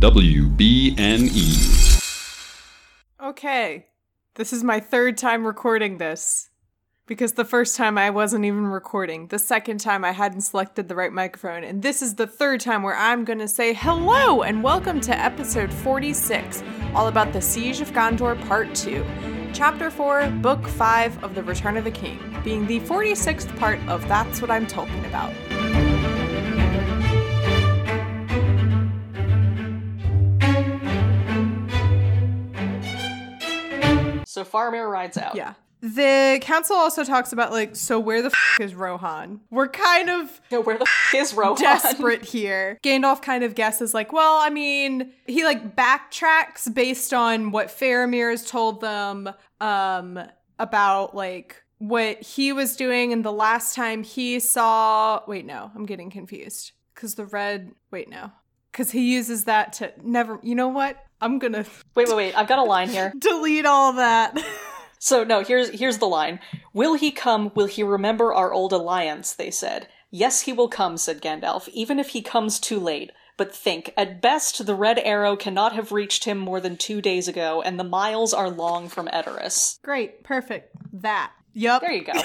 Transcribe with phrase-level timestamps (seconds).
[0.00, 1.36] WBNE.
[3.22, 3.86] Okay.
[4.36, 6.48] This is my third time recording this.
[7.06, 9.26] Because the first time I wasn't even recording.
[9.26, 11.64] The second time I hadn't selected the right microphone.
[11.64, 15.12] And this is the third time where I'm going to say hello and welcome to
[15.14, 16.62] episode 46,
[16.94, 19.04] all about the Siege of Gondor Part 2.
[19.52, 24.08] Chapter 4, Book 5 of The Return of the King, being the 46th part of
[24.08, 25.34] That's What I'm Talking About.
[34.44, 35.34] So Faramir rides out.
[35.36, 35.54] Yeah.
[35.82, 39.40] The council also talks about, like, so where the f is Rohan?
[39.50, 41.56] We're kind of Yeah, where the f- is Rohan?
[41.56, 42.78] desperate here.
[42.82, 48.30] Gandalf kind of guesses, like, well, I mean, he like backtracks based on what Faramir
[48.30, 49.30] has told them
[49.62, 50.18] um,
[50.58, 55.22] about like what he was doing and the last time he saw.
[55.26, 57.72] Wait, no, I'm getting confused because the red.
[57.90, 58.30] Wait, no,
[58.70, 60.38] because he uses that to never.
[60.42, 61.02] You know what?
[61.20, 62.34] I'm gonna Wait, wait, wait.
[62.34, 63.12] I've got a line here.
[63.18, 64.36] delete all that.
[65.02, 66.40] So no, here's here's the line.
[66.74, 67.52] Will he come?
[67.54, 69.32] Will he remember our old alliance?
[69.32, 69.88] They said.
[70.10, 73.10] Yes, he will come, said Gandalf, even if he comes too late.
[73.38, 77.28] But think, at best, the red arrow cannot have reached him more than two days
[77.28, 79.80] ago, and the miles are long from Edoras.
[79.80, 80.76] Great, perfect.
[80.92, 81.32] That.
[81.54, 81.80] Yup.
[81.80, 82.20] There you go.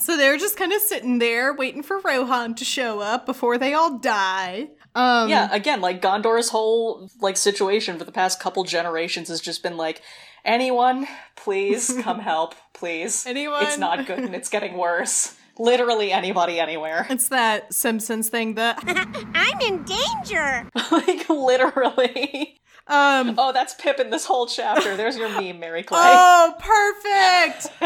[0.00, 3.74] So they're just kind of sitting there waiting for Rohan to show up before they
[3.74, 4.68] all die.
[4.94, 9.62] Um, yeah, again, like Gondor's whole like situation for the past couple generations has just
[9.62, 10.02] been like,
[10.44, 13.24] anyone, please come help, please.
[13.26, 13.64] Anyone?
[13.64, 15.36] It's not good and it's getting worse.
[15.58, 17.06] Literally anybody anywhere.
[17.10, 18.78] It's that Simpsons thing that
[19.34, 20.68] I'm in danger.
[20.90, 22.58] like literally.
[22.86, 24.96] um Oh, that's Pip in this whole chapter.
[24.96, 25.98] There's your meme, Mary Clay.
[26.00, 27.78] Oh, perfect.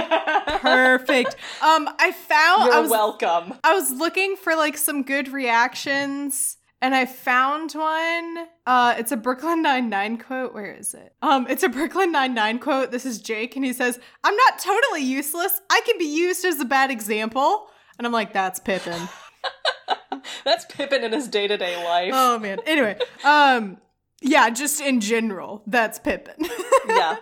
[0.62, 1.36] perfect.
[1.60, 3.54] Um I found You're I was welcome.
[3.64, 8.46] I was looking for like some good reactions and I found one.
[8.66, 10.52] Uh it's a Brooklyn Nine-Nine quote.
[10.52, 11.14] Where is it?
[11.22, 12.90] Um it's a Brooklyn Nine-Nine quote.
[12.90, 15.62] This is Jake and he says, "I'm not totally useless.
[15.70, 19.08] I can be used as a bad example." And I'm like, "That's Pippin."
[20.44, 22.12] That's Pippin in his day to day life.
[22.14, 22.58] Oh man.
[22.66, 23.78] Anyway, um
[24.20, 26.46] yeah, just in general, that's Pippin.
[26.86, 27.16] yeah.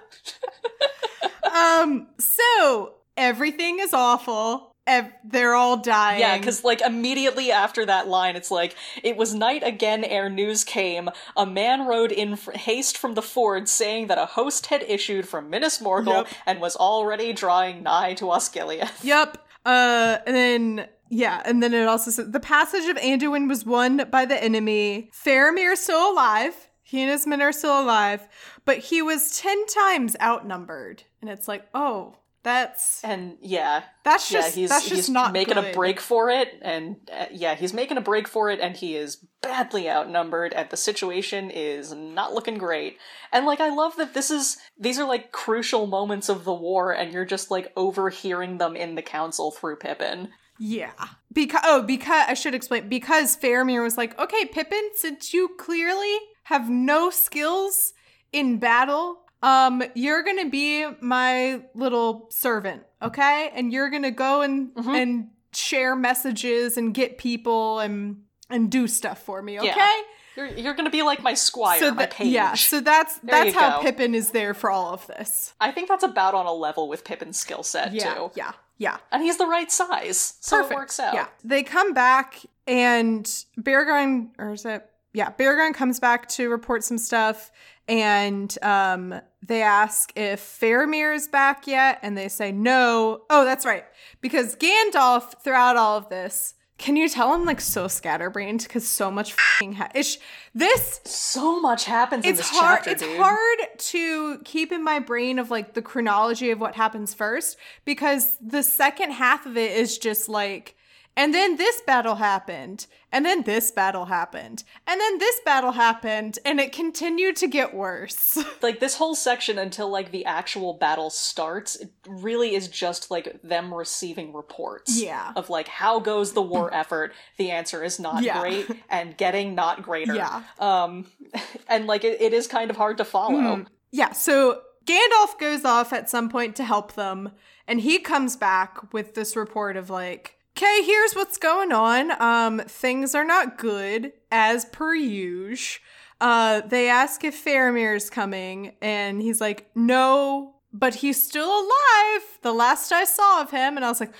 [1.55, 4.72] um so everything is awful.
[4.87, 6.21] Ev- they're all dying.
[6.21, 10.65] Yeah, because like immediately after that line, it's like it was night again ere news
[10.65, 11.09] came.
[11.37, 15.29] A man rode in f- haste from the ford, saying that a host had issued
[15.29, 16.29] from Minas Morgul Yep.
[16.47, 19.05] and was already drawing nigh to Osgiliath.
[19.05, 19.39] Yep.
[19.65, 24.09] Uh, and then yeah, and then it also says the passage of Anduin was won
[24.11, 25.11] by the enemy.
[25.13, 26.69] Faramir is still alive.
[26.83, 28.27] He and his men are still alive,
[28.65, 31.05] but he was ten times outnumbered.
[31.21, 35.33] And it's like, oh, that's And yeah, that's yeah, just he's that's just he's not
[35.33, 35.71] making good.
[35.71, 38.97] a break for it, and uh, yeah, he's making a break for it, and he
[38.97, 42.99] is badly outnumbered, and the situation is not looking great.
[43.33, 46.93] And like, I love that this is these are like crucial moments of the war,
[46.93, 50.31] and you're just like overhearing them in the council through Pippin.
[50.59, 50.93] Yeah.
[51.33, 56.17] Because oh, because I should explain because Faramir was like, "Okay, Pippin, since you clearly
[56.45, 57.93] have no skills
[58.33, 63.51] in battle, um you're going to be my little servant, okay?
[63.55, 65.03] And you're going to go and Mhm.
[65.03, 70.01] and share messages and get people and and do stuff for me, okay?" Yeah.
[70.35, 72.29] You're you're gonna be like my squire, So my that page.
[72.33, 73.83] yeah, so that's There that's how go.
[73.83, 75.53] Pippin is there for all of this.
[75.61, 78.31] I think that's about on a level with Pippin's skill set Yeah, too.
[78.35, 78.97] yeah, yeah.
[79.11, 80.73] And he's the right size, so Perfect.
[80.73, 81.13] it works out.
[81.13, 81.27] Yeah.
[81.45, 83.27] They come back and
[83.61, 84.89] Beargarn, or is it?
[85.13, 87.51] Yeah, Beargarn comes back to report some stuff
[87.89, 93.23] and um, they ask if Faramir is back yet and they say no.
[93.29, 93.85] Oh, that's right.
[94.21, 99.11] Because Gandalf, throughout all of this, can you tell I'm like so scatterbrained because so
[99.11, 100.19] much fing ha- ish.
[100.55, 103.17] This So much happens in it's this hard chapter, it's dude.
[103.21, 108.37] hard to keep in my brain of like the chronology of what happens first because
[108.41, 110.75] the second half of it is just like
[111.17, 116.39] and then this battle happened and then this battle happened and then this battle happened
[116.45, 121.11] and it continued to get worse like this whole section until like the actual battle
[121.11, 125.33] starts it really is just like them receiving reports Yeah.
[125.37, 128.41] of like how goes the war effort the answer is not Yeah.
[128.41, 130.43] great and getting not greater Yeah.
[130.59, 131.07] um
[131.69, 133.67] and like it, it is kind of hard to follow Mhm.
[133.91, 137.31] yeah so Gandalf goes off at some point to help them
[137.69, 142.61] and he comes back with this report of like okay here's what's going on um
[142.67, 145.83] things are not good as per usual
[146.21, 152.23] uh they ask if Faramir's coming and he's like no but he's still alive.
[152.43, 154.13] The last I saw of him, and I was like,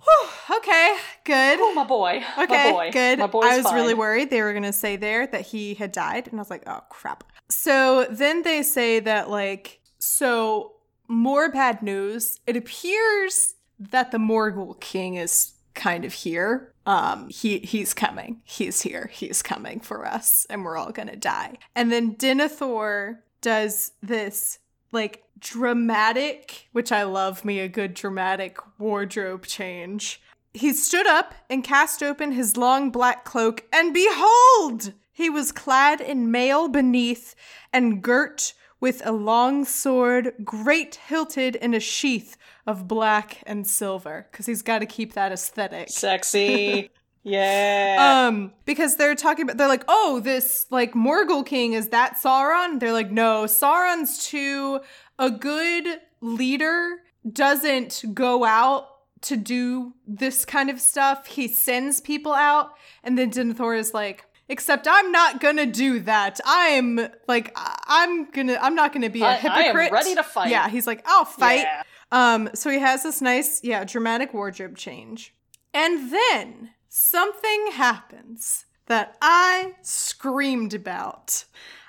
[0.00, 1.58] Whew, okay, good.
[1.60, 2.22] Oh, my boy.
[2.38, 2.90] Okay, my boy.
[2.92, 3.18] good.
[3.18, 3.74] My boy's I was fine.
[3.74, 6.50] really worried they were going to say there that he had died, and I was
[6.50, 7.24] like, oh crap.
[7.48, 10.74] So then they say that like, so
[11.08, 12.38] more bad news.
[12.46, 16.74] It appears that the Morgul King is kind of here.
[16.84, 18.42] Um, he he's coming.
[18.44, 19.08] He's here.
[19.12, 21.56] He's coming for us, and we're all gonna die.
[21.74, 24.58] And then Denethor does this
[24.92, 30.20] like dramatic, which I love me a good dramatic wardrobe change.
[30.52, 36.00] He stood up and cast open his long black cloak, and behold, he was clad
[36.00, 37.34] in mail beneath
[37.72, 42.36] and girt with a long sword, great hilted in a sheath
[42.68, 45.88] of black and silver, because he's got to keep that aesthetic.
[45.88, 46.90] Sexy.
[47.22, 48.26] yeah.
[48.28, 52.78] Um, because they're talking about, they're like, oh, this like Morgul King is that Sauron?
[52.78, 54.80] They're like, no, Sauron's too.
[55.18, 55.86] A good
[56.20, 56.98] leader
[57.32, 58.86] doesn't go out
[59.22, 61.26] to do this kind of stuff.
[61.26, 62.72] He sends people out,
[63.02, 66.38] and then Denethor is like, except I'm not gonna do that.
[66.46, 69.40] I'm like, I'm gonna, I'm not gonna be a I- I am
[69.76, 69.92] hypocrite.
[69.92, 70.50] ready to fight.
[70.50, 71.60] Yeah, he's like, I'll fight.
[71.62, 71.82] Yeah.
[72.10, 75.34] Um, so he has this nice, yeah, dramatic wardrobe change.
[75.74, 81.44] And then something happens that I screamed about.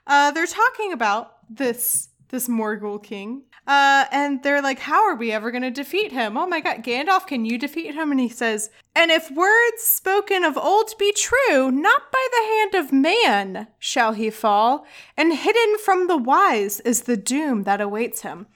[0.05, 3.43] Uh, they're talking about this this Morgul king.
[3.67, 6.37] Uh, and they're like, How are we ever gonna defeat him?
[6.37, 8.11] Oh my god, Gandalf, can you defeat him?
[8.11, 12.85] And he says, And if words spoken of old be true, not by the hand
[12.85, 14.85] of man shall he fall,
[15.17, 18.47] and hidden from the wise is the doom that awaits him.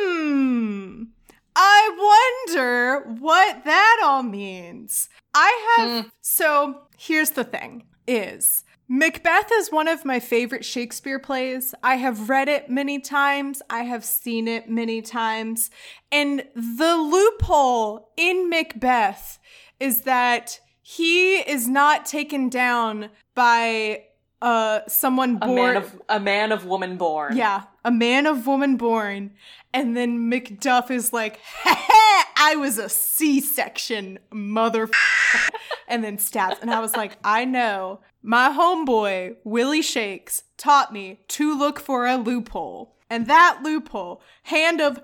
[0.00, 1.04] Hmm.
[1.56, 5.08] I wonder what that all means.
[5.34, 11.74] I have so here's the thing is Macbeth is one of my favorite Shakespeare plays.
[11.82, 13.60] I have read it many times.
[13.68, 15.70] I have seen it many times.
[16.10, 19.38] And the loophole in Macbeth
[19.78, 24.04] is that he is not taken down by
[24.40, 27.36] uh someone a born man of a man of woman born.
[27.36, 29.32] yeah, a man of woman born.
[29.74, 34.88] And then Macduff is like, I was a C section, mother.
[35.88, 36.56] and then stabs.
[36.62, 38.00] And I was like, I know.
[38.22, 42.96] My homeboy, Willie Shakes, taught me to look for a loophole.
[43.10, 45.00] And that loophole, hand of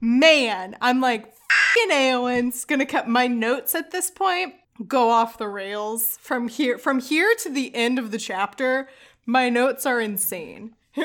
[0.00, 1.32] man, I'm like,
[1.72, 4.54] fucking Eowyn's gonna cut my notes at this point.
[4.86, 8.88] Go off the rails from here from here to the end of the chapter.
[9.26, 10.74] My notes are insane.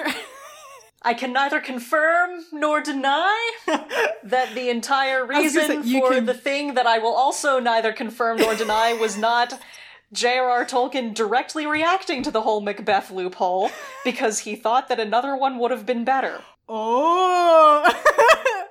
[1.02, 6.88] I can neither confirm nor deny that the entire reason for can- the thing that
[6.88, 9.60] I will also neither confirm nor deny was not
[10.12, 10.66] J.R.R.
[10.66, 13.70] Tolkien directly reacting to the whole Macbeth loophole
[14.04, 16.42] because he thought that another one would have been better.
[16.70, 17.86] Oh,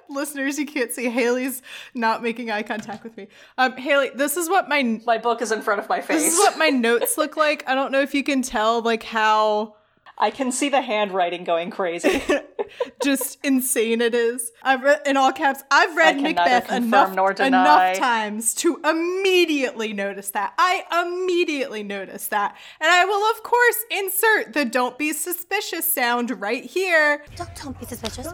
[0.09, 1.63] listeners, you can't see Haley's
[1.95, 3.29] not making eye contact with me.
[3.59, 6.23] Um, Haley, this is what my My book is in front of my face.
[6.23, 7.65] this is what my notes look like.
[7.69, 9.76] I don't know if you can tell, like how
[10.19, 12.23] I can see the handwriting going crazy.
[13.03, 14.53] just insane it is.
[14.63, 15.63] I've read in all caps.
[15.71, 17.91] I've read Macbeth enough nor deny.
[17.91, 20.55] enough times to immediately notice that.
[20.59, 26.41] I immediately notice that, and I will of course insert the "Don't be suspicious" sound
[26.41, 27.25] right here.
[27.37, 28.29] Don't, don't be suspicious.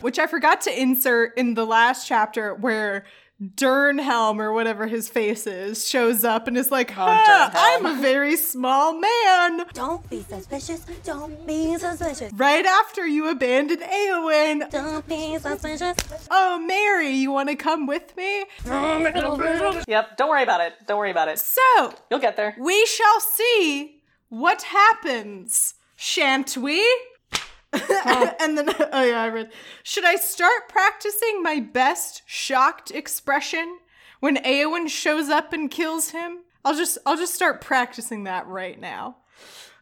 [0.00, 3.04] which I forgot to insert in the last chapter where
[3.42, 8.00] Dernhelm or whatever his face is shows up and is like, oh, "Ha, I'm a
[8.00, 9.64] very small man.
[9.72, 10.84] Don't be suspicious.
[11.02, 12.32] Don't be suspicious.
[12.34, 14.70] Right after you abandoned Eowyn.
[14.70, 15.96] Don't be suspicious.
[16.30, 18.44] Oh, Mary, you want to come with me?
[18.66, 20.74] yep, don't worry about it.
[20.86, 21.38] Don't worry about it.
[21.40, 22.54] So, You'll get there.
[22.60, 26.80] we shall see what happens, shan't we?
[28.40, 29.50] and then, oh yeah, I read.
[29.82, 33.78] Should I start practicing my best shocked expression
[34.20, 36.40] when Eowyn shows up and kills him?
[36.64, 39.16] I'll just, I'll just start practicing that right now.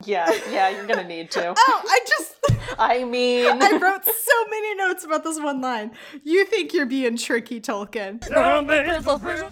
[0.04, 1.54] Yeah, yeah, you're gonna need to.
[1.58, 2.34] Oh, I just,
[2.78, 5.90] I mean, I wrote so many notes about this one line.
[6.22, 8.26] You think you're being tricky, Tolkien?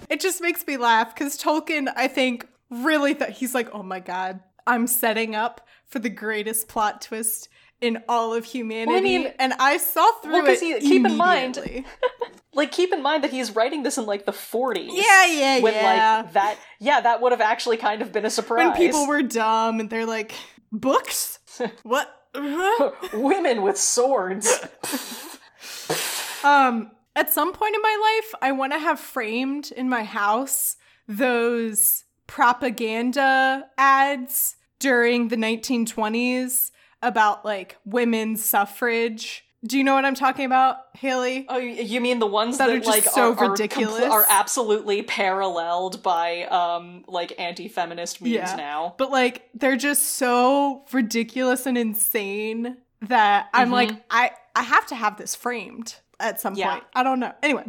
[0.09, 4.00] It just makes me laugh because Tolkien, I think, really thought he's like, oh my
[4.00, 7.49] god, I'm setting up for the greatest plot twist
[7.80, 8.97] in all of humanity.
[8.97, 10.61] I mean- and I saw through Well, it.
[10.61, 11.58] he- keep in mind-
[12.54, 14.88] like keep in mind that he's writing this in like the 40s.
[14.90, 16.23] yeah, yeah, when yeah.
[16.23, 19.23] like that yeah that would have actually kind of been a surprise when people were
[19.23, 20.32] dumb and they're like,
[20.73, 21.38] books?
[21.85, 22.14] what?
[23.14, 24.61] Women with swords
[26.44, 30.76] Um, at some point in my life, I want to have framed in my house
[31.08, 36.70] those propaganda ads during the 1920s
[37.02, 41.45] about like women's suffrage Do you know what I'm talking about, Haley?
[41.49, 44.00] Oh, you mean the ones That that, are just like so are, are, ridiculous?
[44.05, 48.55] compl- are absolutely paralleled by um like anti-feminist memes Yeah.
[48.57, 48.95] now?
[48.99, 53.73] But like they're just so ridiculous and insane that I'm Mhm.
[53.73, 56.71] like I I have to have this framed at some Yeah.
[56.73, 56.85] point.
[56.95, 57.33] I don't know.
[57.43, 57.64] Anyway,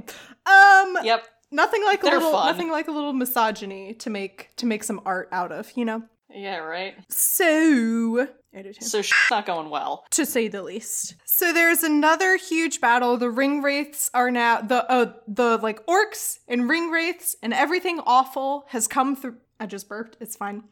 [0.45, 1.27] um Yep.
[1.51, 2.47] nothing like a They're little fun.
[2.51, 6.03] nothing like a little misogyny to make to make some art out of, you know.
[6.31, 6.95] Yeah, right.
[7.09, 8.81] So, editing.
[8.83, 10.05] So shit's not going well.
[10.11, 11.15] to say the least.
[11.25, 13.17] So there's another huge battle.
[13.17, 17.99] The ring wraiths are now the oh the like orcs and ring wraiths and everything
[18.05, 19.37] awful has come through.
[19.59, 20.17] I just burped.
[20.19, 20.63] It's fine.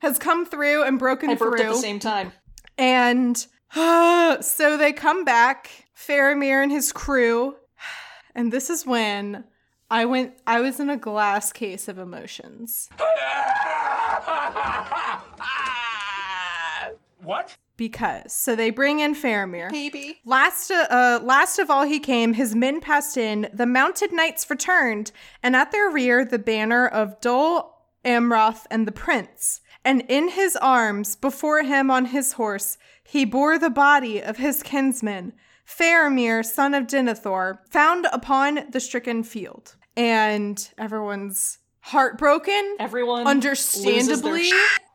[0.00, 1.68] Has come through and broken I burped through.
[1.70, 2.32] at the same time.
[2.78, 3.36] And
[3.74, 7.56] so they come back, Faramir and his crew.
[8.34, 9.44] And this is when
[9.90, 12.88] I went I was in a glass case of emotions.
[12.98, 13.71] Ah!
[17.22, 17.56] What?
[17.76, 19.70] Because so they bring in Faramir.
[19.70, 20.20] Baby.
[20.24, 25.12] Last, uh, last of all he came, his men passed in, the mounted knights returned,
[25.42, 29.60] and at their rear the banner of Dol Amroth and the prince.
[29.84, 34.62] And in his arms, before him on his horse, he bore the body of his
[34.62, 35.32] kinsman,
[35.66, 39.76] Faramir, son of Denethor, found upon the stricken field.
[39.96, 44.50] And everyone's heartbroken, Everyone understandably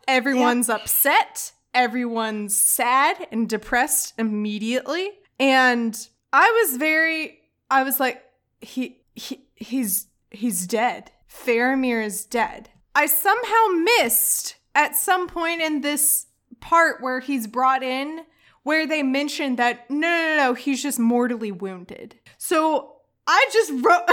[0.07, 5.11] everyone's upset everyone's sad and depressed immediately.
[5.39, 5.95] And
[6.33, 7.39] i was very
[7.69, 8.23] i was like
[8.59, 11.11] he, he he's he's dead.
[11.29, 12.69] Faramir is dead.
[12.95, 13.67] I somehow
[13.99, 16.25] missed at some point in this
[16.59, 18.21] part where he's brought in
[18.63, 22.15] where they mentioned that no no no, no he's just mortally wounded.
[22.39, 22.93] So
[23.27, 24.09] i just wrote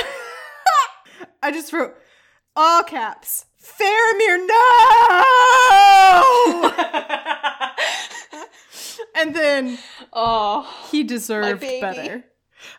[1.42, 1.96] i just wrote
[2.56, 3.46] all caps.
[3.60, 5.34] Faramir, no!
[9.16, 9.78] and then
[10.12, 12.24] oh, he deserved better.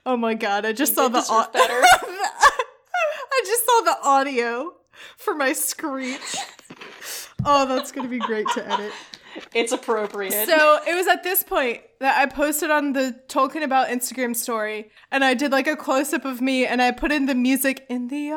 [0.06, 1.82] Oh my god, I just He saw the au- better.
[1.84, 4.74] I just saw the audio
[5.18, 6.36] for my screech.
[7.44, 8.92] Oh, that's gonna be great to edit.
[9.54, 10.48] it's appropriate.
[10.48, 14.92] So it was at this point that I posted on the Tolkien About Instagram story,
[15.12, 17.86] and I did like a close up of me, and I put in the music
[17.90, 18.32] in the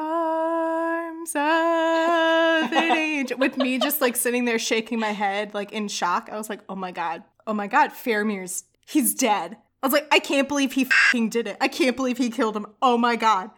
[1.37, 5.89] arms of an angel with me just like sitting there shaking my head, like in
[5.89, 6.29] shock.
[6.33, 9.57] I was like, oh my god, oh my god, Faramir's he's dead.
[9.83, 11.57] I was like, I can't believe he fucking did it.
[11.61, 12.67] I can't believe he killed him.
[12.83, 13.51] Oh my god.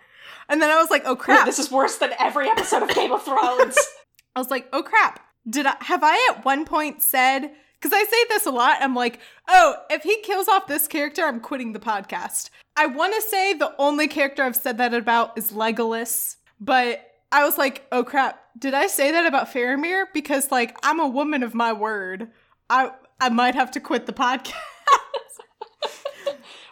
[0.49, 1.47] And then I was like, oh crap.
[1.47, 3.77] this is worse than every episode of Game of Thrones.
[4.37, 5.25] I was like, oh crap.
[5.49, 7.51] Did I have I at one point said
[7.81, 11.25] because I say this a lot, I'm like, oh, if he kills off this character,
[11.25, 12.51] I'm quitting the podcast.
[12.77, 17.45] I want to say the only character I've said that about is Legolas, but I
[17.45, 20.07] was like, oh crap, did I say that about Faramir?
[20.13, 22.29] Because like I'm a woman of my word.
[22.69, 24.53] I I might have to quit the podcast.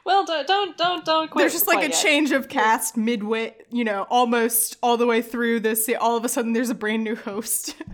[0.05, 1.43] well, don't don't don't don't quit.
[1.43, 2.03] There's just like a yet.
[2.03, 5.89] change of cast midway, you know, almost all the way through this.
[6.01, 7.75] All of a sudden, there's a brand new host.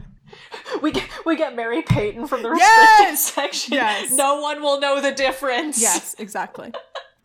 [0.82, 3.32] We get we get Mary Payton from the restricted Yes!
[3.32, 3.74] section.
[3.74, 4.10] Yes.
[4.12, 5.80] No one will know the difference.
[5.80, 6.72] Yes, exactly.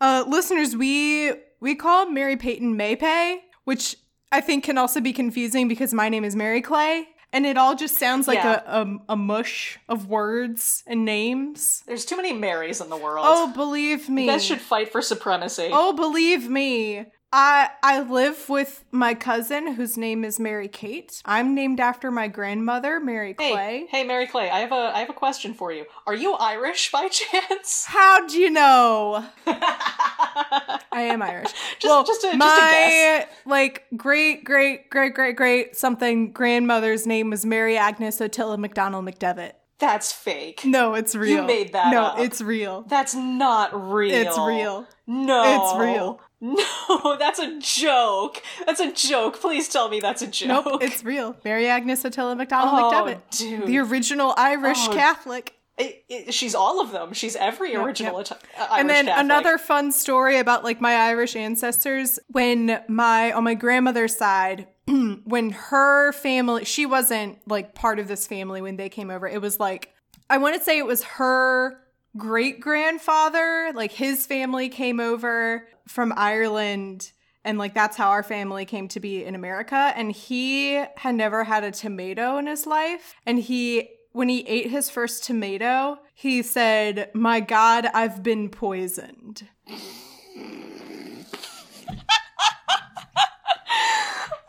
[0.00, 3.96] uh, listeners, we we call Mary Peyton Maypay, which
[4.32, 7.74] I think can also be confusing because my name is Mary Clay, and it all
[7.74, 8.62] just sounds like Yeah.
[8.64, 11.82] a, a a mush of words and names.
[11.86, 13.24] There's too many Marys in the world.
[13.28, 14.24] Oh, believe me.
[14.26, 15.68] you guys should fight for supremacy.
[15.72, 17.06] Oh, believe me.
[17.32, 21.22] I I live with my cousin whose name is Mary Kate.
[21.24, 23.46] I'm named after my grandmother, Mary Clay.
[23.54, 25.84] hey, hey Mary Clay, I have a I have a question for you.
[26.08, 27.84] Are you Irish by chance?
[27.88, 29.24] How'd you know?
[29.46, 31.52] I am Irish.
[31.78, 37.06] Just- well, just a- just a my like great great great great great something grandmother's
[37.06, 39.52] name was Mary Agnes Otilla McDonald McDevitt.
[39.78, 40.62] That's fake.
[40.64, 41.36] No, it's real.
[41.38, 42.18] You made that No, up.
[42.18, 42.82] it's real.
[42.82, 44.14] That's not real.
[44.14, 44.86] It's real.
[45.06, 45.72] No.
[45.72, 46.20] It's real.
[46.40, 48.42] No, that's a joke.
[48.66, 49.40] That's a joke.
[49.40, 50.64] Please tell me that's a joke.
[50.66, 51.36] Nope, it's real.
[51.44, 53.38] Mary Agnes Otilla McDonald Oh, McDevitt.
[53.38, 53.66] dude.
[53.66, 55.54] The original Irish Oh, Catholic.
[55.78, 57.12] It- it- she's all of them.
[57.14, 58.26] She's every Yep, original yep.
[58.32, 59.24] Ita- uh, Irish and then Catholic.
[59.24, 64.66] another fun story about like my Irish ancestors when my on my grandmother's side
[65.24, 69.40] when her family she wasn't like part of this family when they came over it
[69.40, 69.94] was like
[70.28, 71.78] I want to say it was her
[72.16, 77.12] great grandfather like his family came over from Ireland
[77.44, 81.44] and like that's how our family came to be in America and he had never
[81.44, 86.42] had a tomato in his life and he when he ate his first tomato, he
[86.42, 89.46] said, My God, I've been poisoned.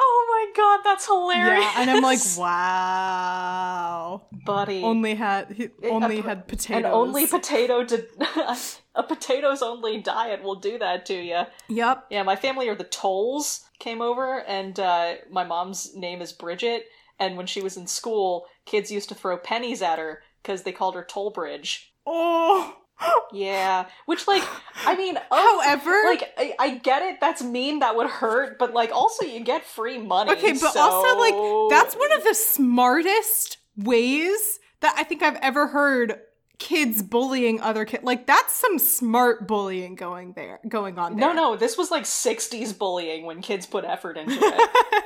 [0.04, 1.64] Oh god, that's hilarious.
[1.64, 4.22] Yeah, and I'm like, wow.
[4.46, 4.84] buddy.
[4.84, 6.86] Only had he only a- had potatoes.
[6.86, 8.08] and only potato to
[8.96, 11.42] a potatoes only diet will do that to you.
[11.70, 12.06] Yep.
[12.10, 16.86] Yeah, my family are the Tolls came over, and uh, my mom's name is Bridget.
[17.20, 20.72] And when she was in school, kids used to throw pennies at her because they
[20.72, 21.86] called her Tollbridge.
[22.06, 22.76] Oh.
[23.34, 24.44] Yeah, which like,
[24.86, 27.20] I mean, of- However, like I, I get it.
[27.22, 27.80] That's mean.
[27.80, 30.32] That would hurt, but like, also you get free money.
[30.32, 35.38] Okay, but so- also like that's one of the smartest ways that I think I've
[35.42, 36.20] ever heard
[36.60, 38.04] kids bullying other kids.
[38.04, 41.34] Like that's some smart bullying going there going on there.
[41.34, 44.70] No, no, this was like '60s bullying when kids put effort into it.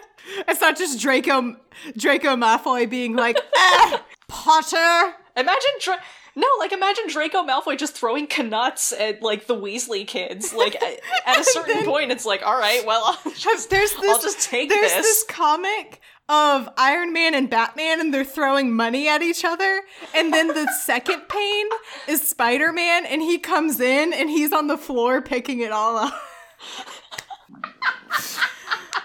[0.48, 1.56] It's not just Draco
[1.96, 3.98] Draco Malfoy being like, eh,
[4.28, 5.14] Potter.
[5.38, 6.02] Imagine Dra-
[6.36, 10.54] no, like imagine Draco Malfoy just throwing knuts at like the Weasley kids.
[10.54, 14.10] Like at, a certain then- point, it's like, all right, well, I'll just, There's this
[14.10, 15.06] I'll just take there's this.
[15.06, 19.82] this comic of Iron Man and Batman and they're throwing money at each other.
[20.16, 21.68] And then the second pane
[22.08, 25.98] is Spider Man and he comes in and he's on the floor picking it all
[25.98, 26.14] up.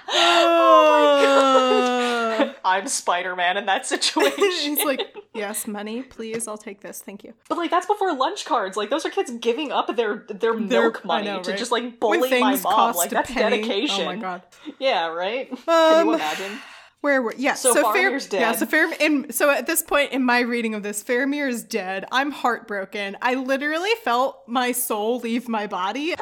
[0.09, 4.39] oh I'm Spider Man in that situation.
[4.39, 7.35] He's like, yes, money, please, I'll take this, thank you.
[7.49, 8.77] but like that's before lunch cards.
[8.77, 12.41] Like those are kids giving up their their milk money know, to just like bully
[12.41, 12.95] my mom.
[12.97, 14.03] Like a that's dedication.
[14.03, 14.43] Oh my god.
[14.79, 15.49] Yeah, right.
[15.65, 16.59] Can you Um, imagine?
[17.03, 17.55] Where were yeah?
[17.55, 18.59] So Fair- Faramir's Yeah, dead.
[18.59, 22.05] so Fair in so at this point in my reading of this, Faramir is dead.
[22.13, 23.17] I'm heartbroken.
[23.23, 26.13] I literally felt my soul leave my body,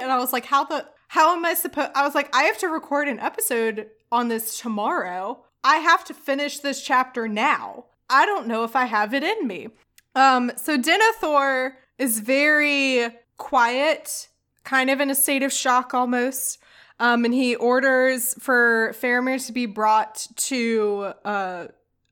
[0.00, 2.58] and I was like, "How the how am I supposed?" I was like, "I have
[2.58, 5.44] to record an episode on this tomorrow.
[5.64, 7.86] I have to finish this chapter now.
[8.08, 9.68] I don't know if I have it in me."
[10.14, 14.28] Um, so Denethor is very quiet,
[14.64, 16.58] kind of in a state of shock almost.
[16.98, 21.66] Um, and he orders for Faramir to be brought to uh,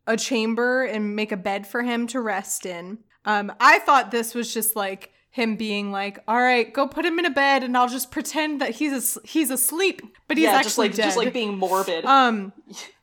[0.06, 2.98] a chamber and make a bed for him to rest in.
[3.24, 7.18] Um, I thought this was just like him being like, "All right, go put him
[7.18, 10.52] in a bed, and I'll just pretend that he's as- he's asleep, but he's yeah,
[10.52, 12.04] actually just like dead." just like being morbid.
[12.14, 12.52] Um,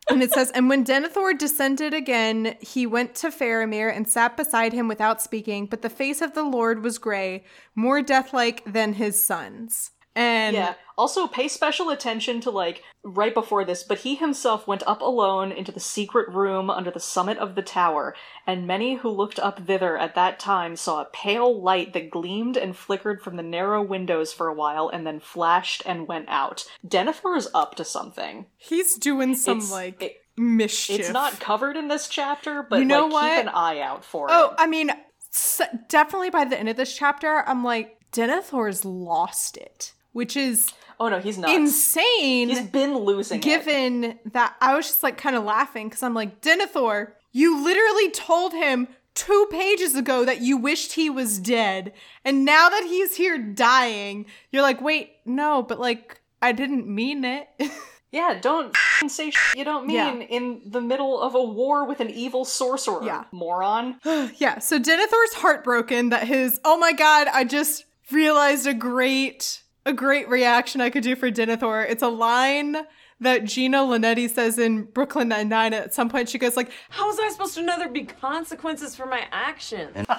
[0.10, 4.72] and it says, and when Denethor descended again, he went to Faramir and sat beside
[4.72, 5.66] him without speaking.
[5.66, 7.44] But the face of the Lord was gray,
[7.76, 9.92] more deathlike than his son's.
[10.16, 10.74] And Yeah.
[10.98, 15.52] Also, pay special attention to like right before this, but he himself went up alone
[15.52, 18.14] into the secret room under the summit of the tower,
[18.46, 22.56] and many who looked up thither at that time saw a pale light that gleamed
[22.58, 26.66] and flickered from the narrow windows for a while and then flashed and went out.
[26.88, 28.46] Denethor is up to something.
[28.58, 31.00] he's doing some It's- like it- mischief.
[31.00, 33.30] It's not covered in this chapter, but You know like what?
[33.38, 34.50] keep an eye out for Oh, it.
[34.52, 34.92] Oh, I mean,
[35.34, 40.72] s- definitely by the end of this chapter, I'm like, Denethor's lost it, which is
[41.00, 42.50] Oh no, he's not insane.
[42.50, 43.44] He's been losing it.
[43.44, 48.12] given that I was just like kind of laughing because I'm like, Denethor, you literally
[48.12, 51.94] told him two pages ago that you wished he was dead.
[52.24, 57.26] And now that he's here dying, you're like, wait, no, but like, I didn't mean
[57.26, 57.48] it.
[58.14, 58.76] Yeah, don't
[59.08, 60.12] say sh- you don't mean Yeah.
[60.20, 63.00] in the middle of a war with an evil sorcerer.
[63.06, 63.24] Yeah.
[63.32, 64.02] Moron.
[64.38, 69.94] yeah, so Denethor's heartbroken that his, oh my god, I just realized a great, a
[69.94, 71.90] great reaction I could do for Denethor.
[71.90, 72.78] It's a line
[73.20, 75.74] that Gina Linetti says in Brooklyn Nine-Nine.
[75.74, 78.96] At some point, she goes like, How was I supposed to know there'd be consequences
[78.96, 79.92] for my actions?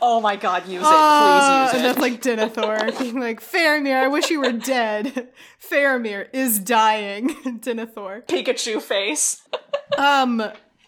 [0.00, 0.86] oh my god, use it.
[0.88, 1.76] Uh, Please use it.
[1.76, 5.28] and that's like Denethor being like, Faramir, I wish you were dead.
[5.60, 7.30] Faramir is dying.
[7.60, 8.24] Denethor.
[8.26, 9.42] Pikachu face.
[9.98, 10.42] Um,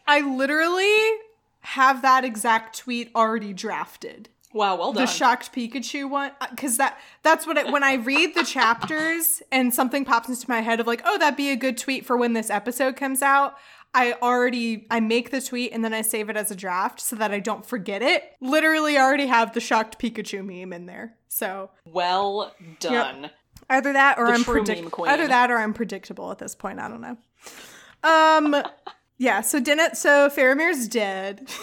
[0.06, 1.20] I literally
[1.60, 4.28] have that exact tweet already drafted.
[4.54, 5.02] Wow, well done.
[5.04, 9.74] The shocked Pikachu one, because that that's what it, when I read the chapters and
[9.74, 12.32] something pops into my head of like, oh, that'd be a good tweet for when
[12.32, 13.56] this episode comes out.
[13.94, 17.16] I already I make the tweet and then I save it as a draft so
[17.16, 18.22] that I don't forget it.
[18.40, 21.14] Literally already have the shocked Pikachu meme in there.
[21.28, 23.30] So well done.
[23.70, 25.10] Either that or The I'm true predict- meme queen.
[25.10, 26.80] either that or I'm predictable at this point.
[26.80, 27.16] I don't know.
[28.02, 28.62] Um
[29.18, 31.48] yeah, so Dennett so Faramir's dead.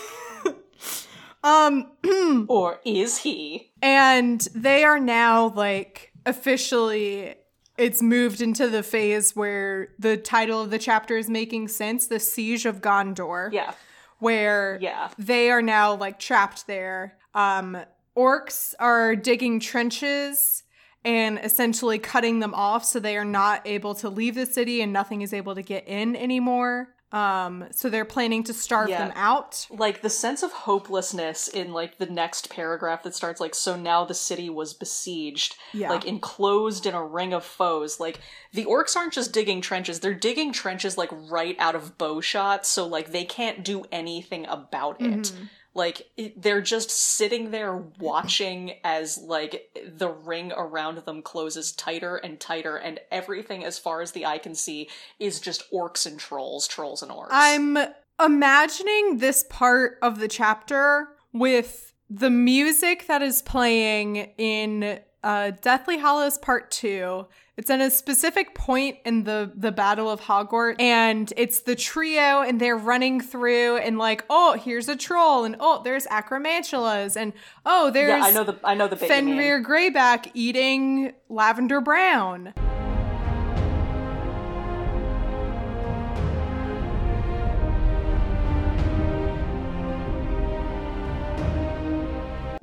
[1.46, 1.92] um
[2.50, 3.72] Or is he?
[3.82, 7.36] and they are now like officially
[7.78, 12.20] it's moved into the phase where the title of the chapter is making sense, the
[12.20, 13.74] siege of Gondor Yeah.
[14.20, 15.10] where Yeah.
[15.18, 17.18] they are now like trapped there.
[17.34, 17.78] Um,
[18.18, 20.64] orcs are digging trenches
[21.04, 24.92] and essentially cutting them off so they are not able to leave the city and
[24.94, 26.95] nothing is able to get in anymore.
[27.16, 29.08] Um, so they're planning to starve Yeah.
[29.08, 29.66] them out.
[29.70, 34.04] like the sense of hopelessness in like the next paragraph that starts like so now
[34.04, 35.90] the city was besieged Yeah.
[35.92, 38.20] like enclosed in a ring of foes like
[38.52, 42.66] the orcs aren't just digging trenches they're digging trenches like right out of bow shot
[42.66, 45.46] so like they can't do anything about it Mm-hmm.
[45.76, 46.08] Like
[46.38, 52.78] they're just sitting there watching as like the ring around them closes tighter and tighter
[52.78, 57.04] and everything as far as the eye can see is just orcs and trolls trolls
[57.04, 57.28] and orcs.
[57.30, 57.78] I'm
[58.24, 65.98] imagining this part of the chapter with the music that is playing in uh, Deathly
[65.98, 67.26] Hallows Part 2.
[67.58, 72.42] It's at a specific point in the, the Battle of Hogwarts, and it's the trio,
[72.42, 77.34] and they're running through, and like, oh, here's a troll, and oh, there's acromantulas, and
[77.66, 78.96] oh, there's yeah i know the i know the.
[78.96, 82.54] Fenrir Greyback eating Lavender Brown.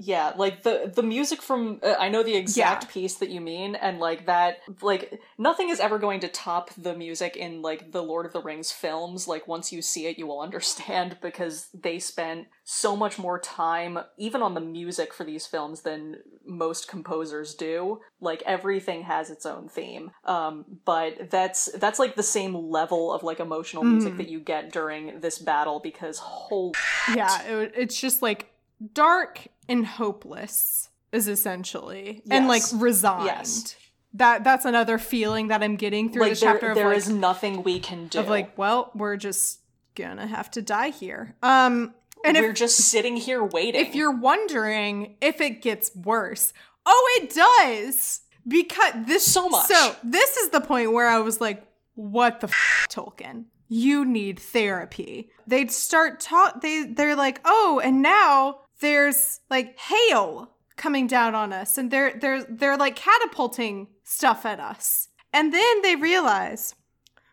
[0.04, 2.90] Yeah, like the the music from uh, I know the exact Yeah.
[2.90, 6.94] piece that you mean and like that like nothing is ever going to top the
[6.94, 9.28] music in like the Lord of the Rings films.
[9.28, 13.98] Like once you see it you will understand because they spent so much more time
[14.16, 18.00] even on the music for these films than most composers do.
[18.20, 20.10] Like everything has its own theme.
[20.24, 24.72] Um but that's that's like the same level of like emotional music that you get
[24.72, 26.72] during this battle because holy
[27.14, 28.51] Yeah, it, it's just like
[28.94, 33.26] dark and hopeless is essentially and like resigned.
[33.26, 33.76] Yes.
[34.14, 36.96] That that's another feeling that I'm getting through like the chapter there, of there like,
[36.98, 38.18] is nothing we can do.
[38.18, 39.60] of like, well, we're just
[39.94, 41.34] gonna have to die here.
[41.42, 43.80] Um and we're if just sitting here waiting.
[43.84, 46.52] if you're wondering if it gets worse,
[46.86, 48.20] oh it does.
[48.46, 49.66] Because this So much.
[49.66, 51.64] So this is the point where I was like,
[51.94, 53.44] what the f- Tolkien?
[53.68, 55.30] You need therapy.
[55.46, 61.52] They'd start talk they they're like, "Oh, and now there's like hail coming down on
[61.52, 66.74] us and they're they're they're like catapulting stuff at us." And then they realize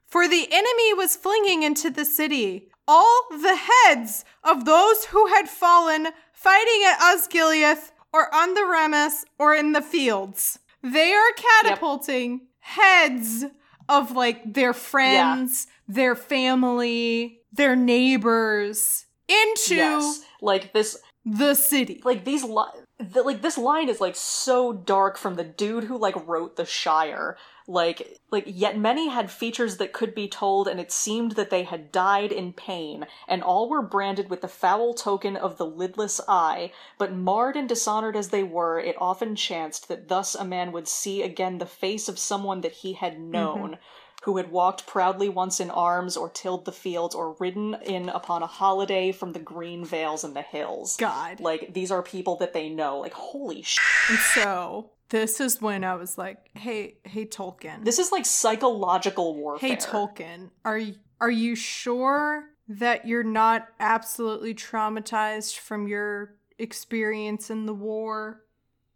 [0.07, 5.47] for the enemy was flinging into the city all the heads of those who had
[5.47, 10.57] fallen fighting at Osgiliath or on the Rammas or in the fields.
[10.81, 13.45] They are catapulting heads
[13.87, 22.01] of like their friends, their family, their neighbors into yes, like this, the city.
[22.03, 22.65] like these, li-
[22.97, 26.65] the, like this line is like so dark from the dude who like wrote the
[26.65, 27.37] Shire.
[27.67, 31.61] Like, like yet many had features that could be told, and it seemed that they
[31.61, 36.19] had died in pain, and all were branded with the foul token of the lidless
[36.27, 36.71] eye.
[36.97, 40.87] But marred and dishonored as they were, it often chanced that thus a man would
[40.87, 43.31] see again the face of someone that he had mm-hmm.
[43.31, 43.77] known.
[44.23, 48.43] Who had walked proudly once in arms, or tilled the fields, or ridden in upon
[48.43, 50.97] a holiday from the green vales and the hills.
[50.97, 51.39] God.
[51.39, 52.99] Like, these are people that they know.
[52.99, 53.79] Like, holy sh!
[54.09, 57.85] And so this is when I was like, "Hey, hey Tolkien.
[57.85, 59.69] This is like psychological warfare.
[59.69, 67.49] Hey Tolkien, are y- are you sure that you're not absolutely traumatized from your experience
[67.49, 68.43] in the war?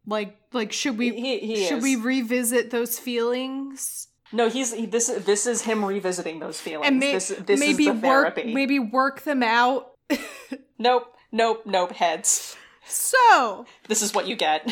[0.05, 1.83] Like like should we He- he should is.
[1.83, 4.07] we revisit those feelings?
[4.33, 5.07] No, he's he, this.
[5.07, 6.87] This is him revisiting those feelings.
[6.87, 8.53] And may- this this maybe is the work therapy.
[8.53, 9.91] maybe work them out.
[10.79, 11.91] Nope, nope, nope.
[11.93, 12.57] Heads.
[12.85, 14.67] so, This is what you get.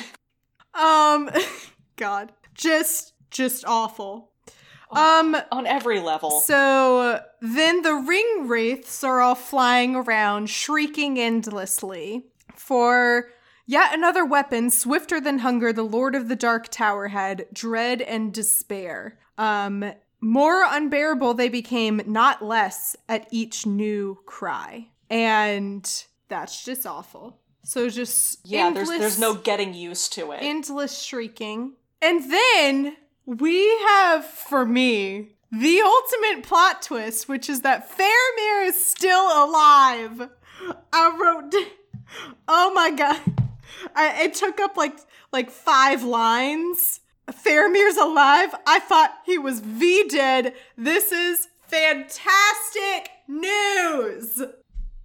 [0.74, 1.30] um
[1.96, 4.32] god, just just awful.
[4.92, 6.42] Um on every level.
[6.42, 13.30] So then the ring wraiths are all flying around, shrieking endlessly for
[13.66, 18.34] yet another weapon, swifter than hunger, the Lord of the Dark Tower had dread and
[18.34, 19.18] despair.
[19.42, 24.90] Um, more unbearable they became, not less, at each new cry.
[25.10, 25.84] And
[26.28, 27.40] that's just awful.
[27.64, 30.40] So just yeah, there's there's no getting used to it.
[30.42, 31.74] endless shrieking.
[32.02, 38.84] And then we have, for me, the ultimate plot twist, which is that Faramir is
[38.84, 40.30] still alive.
[40.94, 41.54] I wrote,
[42.48, 43.20] oh my god,
[43.96, 44.98] I, it took up like
[45.32, 47.01] like five lines.
[47.32, 48.54] Faramir's alive.
[48.66, 50.54] I thought he was V dead.
[50.78, 54.42] This is fantastic news.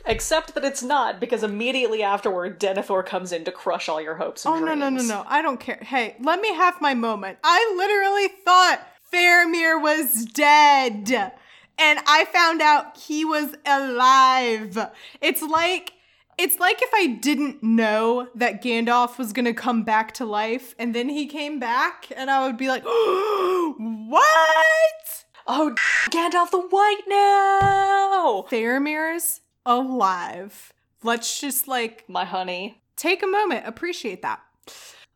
[0.08, 4.44] Except that it's not, because immediately afterward, Denethor comes in to crush all your hopes
[4.44, 5.24] and Oh no no no no!
[5.26, 5.80] I don't care.
[5.82, 7.38] Hey, let me have my moment.
[7.42, 11.32] I literally thought Faramir was dead,
[11.76, 14.78] and I found out he was alive.
[15.20, 15.94] It's like
[16.38, 20.94] it's like if I didn't know that Gandalf was gonna come back to life, and
[20.94, 23.74] then he came back, and I would be like, oh,
[24.08, 25.74] "What?" Oh,
[26.10, 28.44] Gandalf the White now!
[28.50, 30.72] Faramir's alive.
[31.02, 32.80] Let's just like My honey.
[32.96, 34.40] take a moment, appreciate that.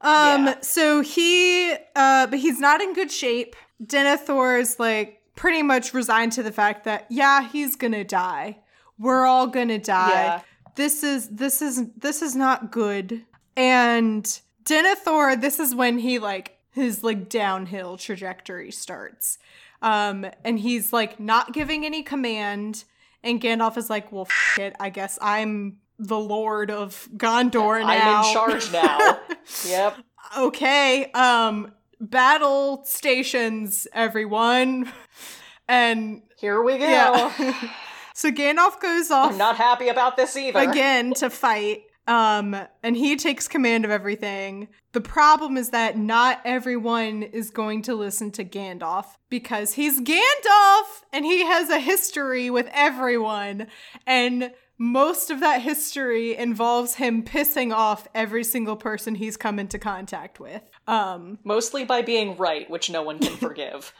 [0.00, 0.60] Um, Yeah.
[0.62, 3.56] so he uh but he's not in good shape.
[3.84, 8.58] Denethor's like pretty much resigned to the fact that yeah, he's gonna die.
[8.98, 10.10] We're all gonna die.
[10.10, 10.40] Yeah.
[10.80, 13.26] This is this is this is not good.
[13.54, 14.24] And
[14.64, 19.36] Denethor, this is when he like his like downhill trajectory starts.
[19.82, 22.84] Um, and he's like not giving any command.
[23.22, 24.76] And Gandalf is like, well, f- it.
[24.80, 28.22] I guess I'm the Lord of Gondor now.
[28.22, 29.20] I'm in charge now.
[29.66, 29.98] yep.
[30.38, 31.12] okay.
[31.12, 34.90] Um, battle stations, everyone.
[35.68, 36.84] And Here we go.
[36.84, 37.70] yeah.
[38.20, 40.58] so Gandalf goes off I'm not happy about this either.
[40.58, 41.84] again to fight.
[42.06, 44.68] Um, and he takes command of everything.
[44.92, 50.84] The problem is that not everyone is going to listen to Gandalf because he's Gandalf
[51.14, 53.68] and he has a history with everyone.
[54.06, 59.78] And most of that history involves him pissing off every single person he's come into
[59.78, 60.60] contact with.
[60.86, 63.94] Um, Mostly by being right, which no one can forgive.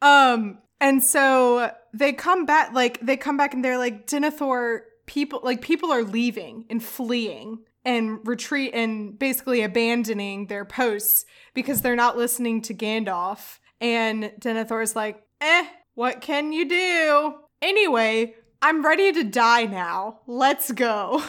[0.00, 5.40] um, and so they come back, like they come back and they're like, Denethor, people,
[5.42, 11.96] like people are leaving and fleeing and retreat and basically abandoning their posts because they're
[11.96, 13.60] not listening to Gandalf.
[13.80, 17.34] And Denethor's like, eh, what can you do?
[17.62, 20.20] Anyway, I'm ready to die now.
[20.26, 21.22] Let's go.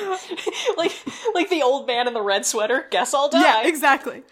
[0.78, 0.92] like
[1.34, 2.86] like the old man in the red sweater.
[2.90, 3.42] Guess I'll die.
[3.42, 4.22] Yeah, exactly.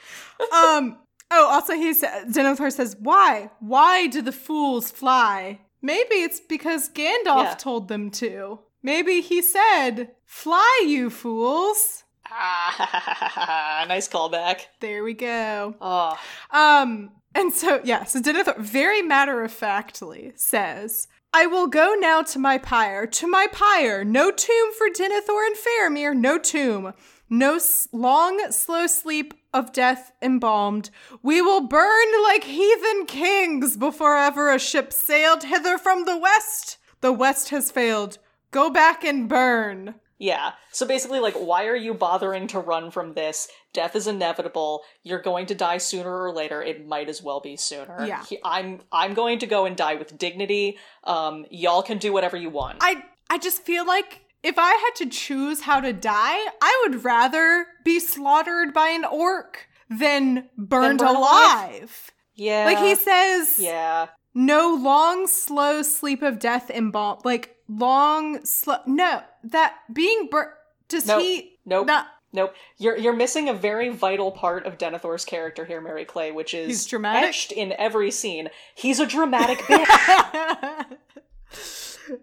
[0.55, 0.97] um.
[1.31, 3.51] Oh, also he said Denethor says, "Why?
[3.61, 5.61] Why do the fools fly?
[5.83, 7.55] Maybe it's because Gandalf Yeah.
[7.59, 8.61] told them to.
[8.83, 14.61] Maybe he said, "Fly, you fools." Ah, nice callback.
[14.81, 15.75] There we go.
[15.81, 16.19] Oh,
[16.51, 22.23] Um, and so yeah, so Denethor very matter of factly says, I will go now
[22.23, 24.05] to my pyre, to my pyre.
[24.05, 26.95] No tomb for Denethor and Faramir, no tomb.
[27.29, 30.91] No s- long, slow sleep of death embalmed.
[31.25, 36.79] We will burn like heathen kings before ever a ship sailed hither from the west.
[37.01, 38.19] The west has failed.
[38.53, 39.97] Go back and burn.
[40.25, 40.53] Yeah.
[40.73, 43.49] So basically, like, why are you bothering to run from this?
[43.73, 44.83] Death is inevitable.
[45.03, 46.63] You're going to die sooner or later.
[46.63, 48.07] It might as well be sooner.
[48.07, 48.25] Yeah.
[48.25, 50.79] He- I'm I'm going to go and die with dignity.
[51.05, 52.79] Um, y'all can do whatever you want.
[52.81, 57.05] I I just feel like if I had to choose how to die, I would
[57.05, 61.21] rather be slaughtered by an orc than burned burn alive.
[61.21, 62.13] alive?
[62.35, 62.65] yeah.
[62.65, 64.09] Like he says, Yeah.
[64.35, 67.25] no long, slow sleep of death embalmed.
[67.25, 68.79] Like long, slow.
[68.87, 70.51] No, that being burnt.
[70.89, 71.23] Does Nope.
[71.23, 71.59] he?
[71.65, 71.87] Nope.
[71.87, 72.07] Not.
[72.33, 72.55] Nope.
[72.79, 76.67] You're you're missing a very vital part of Denethor's character here, Mary Clay, which is
[76.67, 77.29] He's dramatic?
[77.29, 78.49] etched in every scene.
[78.75, 80.87] He's a dramatic bitch.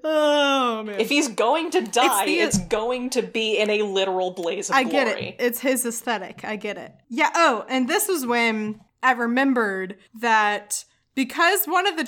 [0.04, 1.00] oh man.
[1.00, 4.76] if he's going to die, the- it's, going to be in a literal blaze of
[4.76, 5.06] I glory.
[5.06, 5.36] get it.
[5.40, 6.44] It's his aesthetic.
[6.44, 6.94] I get it.
[7.10, 7.30] Yeah.
[7.34, 10.84] Oh, and this was when I remembered that
[11.16, 12.04] because one of the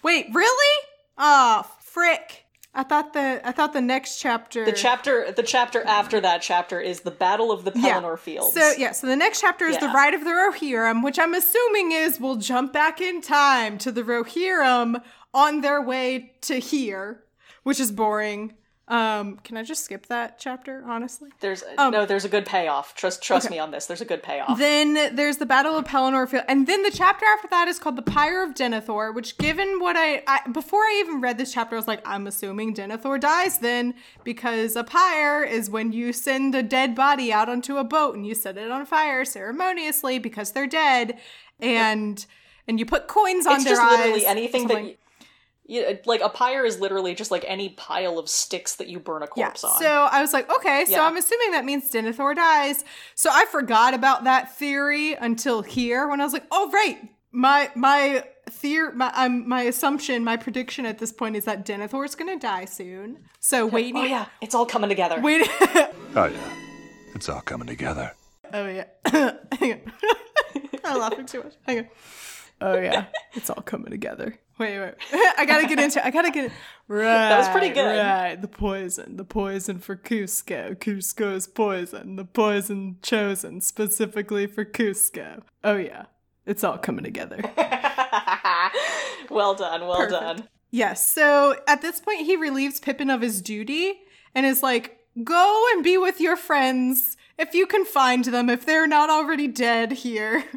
[0.02, 0.86] Wait, really?
[1.16, 2.44] Oh, frick!
[2.76, 4.64] I thought the I thought the next chapter.
[4.64, 8.54] The chapter the chapter after that chapter is the Battle of the Pelennor Fields.
[8.54, 11.92] So yeah, so the next chapter is the Ride of the Rohirrim, which I'm assuming
[11.92, 15.00] is we'll jump back in time to the Rohirrim
[15.32, 17.22] on their way to here,
[17.62, 18.54] which is boring.
[18.87, 21.31] Um, can I just skip that chapter, honestly?
[21.40, 22.94] There's no, there's a good payoff.
[22.94, 23.87] Trust trust me on this.
[23.87, 24.59] There's a good payoff.
[24.59, 27.97] Then there's the Battle of Pelennor Field, and then the chapter after that is called
[27.97, 29.14] the Pyre of Denethor.
[29.14, 32.27] Which, given what I, I before I even read this chapter, I was like, I'm
[32.27, 37.49] assuming Denethor dies then, because a pyre is when you send a dead body out
[37.49, 41.18] onto a boat and you set it on fire ceremoniously because they're dead,
[41.59, 42.27] and
[42.68, 44.97] and you put coins on it's their just eyes, literally anything that you,
[45.66, 49.22] you, like a pyre is literally just like any pile of sticks that you burn
[49.22, 49.46] a Yeah.
[49.46, 49.79] corpse on.
[49.81, 51.07] So I was like, okay, so Yeah.
[51.07, 52.85] I'm assuming that means Denethor dies.
[53.14, 56.98] So I forgot about that theory until here when I was like, oh right,
[57.33, 62.14] my my theory, my um, my assumption, my prediction at this point is that Denethor's
[62.14, 63.24] gonna die soon.
[63.40, 65.20] So wait, oh yeah, it's all coming together.
[65.20, 65.48] wait.
[66.16, 66.55] Oh, yeah.
[67.16, 68.14] It's all coming together.
[68.53, 68.85] oh yeah.
[69.59, 69.81] Hang on.
[70.85, 71.55] I'm laughing too much.
[71.66, 71.88] Hang on.
[72.61, 74.38] Oh yeah, it's all coming together.
[74.58, 74.94] Wait, wait.
[75.38, 76.04] I gotta get into.
[76.04, 76.52] I gotta get.
[76.86, 77.02] Right.
[77.04, 77.98] That was pretty good.
[77.98, 78.40] Right.
[78.40, 79.16] The poison.
[79.16, 80.76] The poison for Kuzco.
[80.76, 82.16] Kuzco's poison.
[82.16, 85.42] The poison chosen specifically for Kuzco.
[85.64, 86.04] Oh yeah,
[86.46, 87.38] it's all coming together.
[89.30, 90.10] well done, well Perfect.
[90.20, 90.48] done.
[90.70, 91.08] Yes.
[91.08, 93.94] So at this point, he relieves Pippin of his duty
[94.34, 98.64] and is like, go and be with your friends if you can find them, if
[98.66, 100.44] they're not already dead here.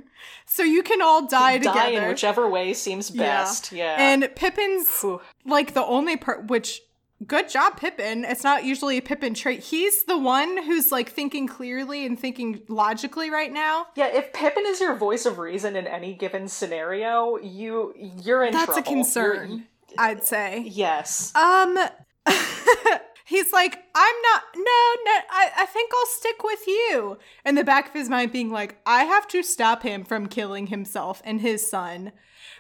[0.49, 2.03] So you can all die Die together.
[2.03, 3.71] in whichever way seems best.
[3.73, 3.95] Yeah.
[3.99, 5.21] And Pippin's Whew.
[5.45, 6.81] like the only part which
[7.25, 8.23] good job Pippin.
[8.23, 9.59] It's not usually a Pippin trait.
[9.59, 13.87] He's the one who's like thinking clearly and thinking logically right now.
[13.95, 18.53] Yeah, if Pippin is your voice of reason in any given scenario, you you're in
[18.53, 18.91] That's a trouble.
[18.91, 20.61] You're- concern, I'd say.
[20.65, 21.33] yes.
[21.35, 21.77] Um
[23.27, 27.17] He's like, I'm not no, no, I, I think I'll stick with you.
[27.45, 30.67] In the back of his mind being like, I have to stop him from killing
[30.67, 32.13] himself and his son.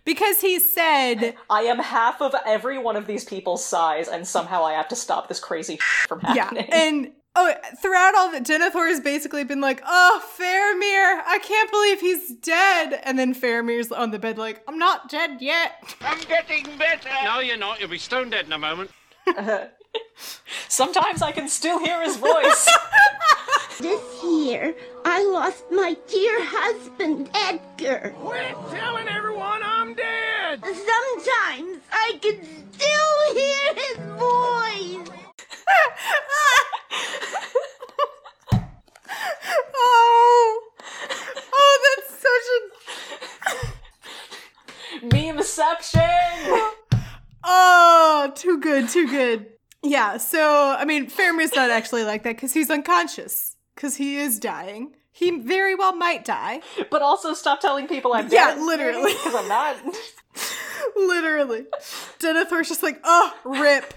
[0.03, 4.65] Because he said I am half of every one of these people's size, and somehow
[4.65, 5.77] I have to stop this crazy
[6.07, 6.35] from happening.
[6.35, 6.69] Yeah, happening.
[6.71, 12.01] and oh, throughout all that, Denethor has basically been like, "Oh, Faramir, I can't believe
[12.01, 16.65] he's dead." And then Faramir's on the bed, like, "I'm not dead yet." I'm getting
[16.77, 17.09] better.
[17.23, 17.79] No, you're not.
[17.79, 18.91] You'll be stone dead in a moment.
[20.69, 22.69] Sometimes I can still hear his voice.
[23.79, 24.73] This year,
[25.05, 28.11] I lost my dear husband, Edgar.
[28.21, 30.63] Quit telling everyone I'm dead.
[30.63, 35.09] Sometimes I can still hear his voice.
[39.75, 40.61] oh,
[41.53, 42.47] oh, that's such
[45.03, 46.71] a Memeception!
[47.43, 49.56] oh, too good, too good.
[49.89, 50.17] Yeah.
[50.17, 54.93] So, I mean, Faramir's not actually like that because he's unconscious because he is dying.
[55.11, 56.61] He very well might die.
[56.91, 58.57] But also stop telling people I'm Yeah, dead.
[58.57, 59.13] Yeah, literally.
[59.13, 59.77] Because I'm not.
[60.95, 61.65] Literally.
[62.19, 63.93] Denethor's just like, oh, rip.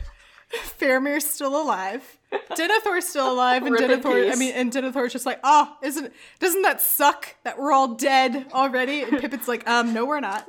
[0.79, 2.19] Faramir's still alive.
[2.53, 6.81] Denethor's still alive, and Denethor, I mean, and Denethor's just like, oh, isn't, doesn't that
[6.81, 9.03] suck that we're all dead already?
[9.03, 10.47] And Pippin's like, um, no, we're not.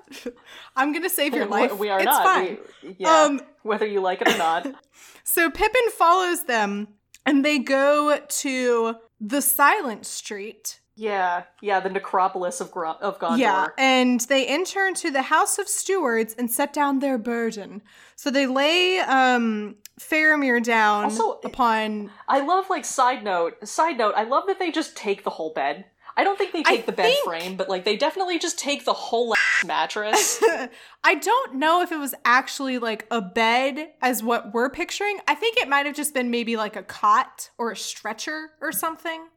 [0.75, 1.77] I'm gonna save your life.
[1.77, 2.23] We are it's not.
[2.23, 2.57] fine.
[2.83, 3.23] We- yeah.
[3.23, 4.67] Um, whether you like it or not.
[5.23, 6.87] So Pippin follows them,
[7.25, 10.79] and they go to the Silent Street.
[10.95, 13.37] Yeah, yeah, the necropolis of, Gro- of Gondor.
[13.37, 17.81] Yeah, and they enter into the House of Stewards and set down their burden.
[18.15, 19.75] So they lay um
[20.09, 23.67] Faramir down Also, upon I love like side note.
[23.67, 24.13] Side note.
[24.15, 25.85] I love that they just take the whole bed.
[26.17, 28.83] I don't think they take the bed think- frame, but like they definitely just take
[28.83, 29.33] the whole
[29.65, 30.43] mattress.
[31.03, 35.19] I don't know if it was actually like a bed as what we're picturing.
[35.27, 38.71] I think it might have just been maybe like a cot or a stretcher or
[38.73, 39.27] something.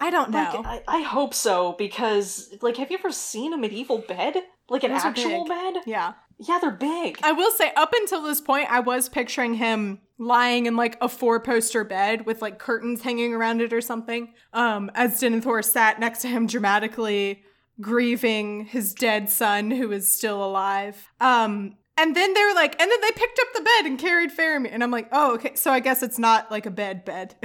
[0.00, 0.62] I don't Like, know.
[0.64, 4.36] I, I hope so because like, have you ever seen a medieval bed?
[4.68, 5.74] Like an Those actual bed?
[5.86, 6.14] yeah.
[6.38, 7.18] Yeah, they're big.
[7.22, 11.08] I will say, up until this point, I was picturing him lying in like a
[11.08, 14.34] four poster bed with like curtains hanging around it or something.
[14.52, 17.42] Um, as Denethor sat next to him dramatically
[17.80, 21.08] grieving his dead son who is still alive.
[21.20, 24.30] Um, and then they were like, and then they picked up the bed and carried
[24.30, 24.68] Faramir.
[24.72, 25.54] And I'm like, oh, okay.
[25.54, 27.34] So I guess it's not like a bed bed.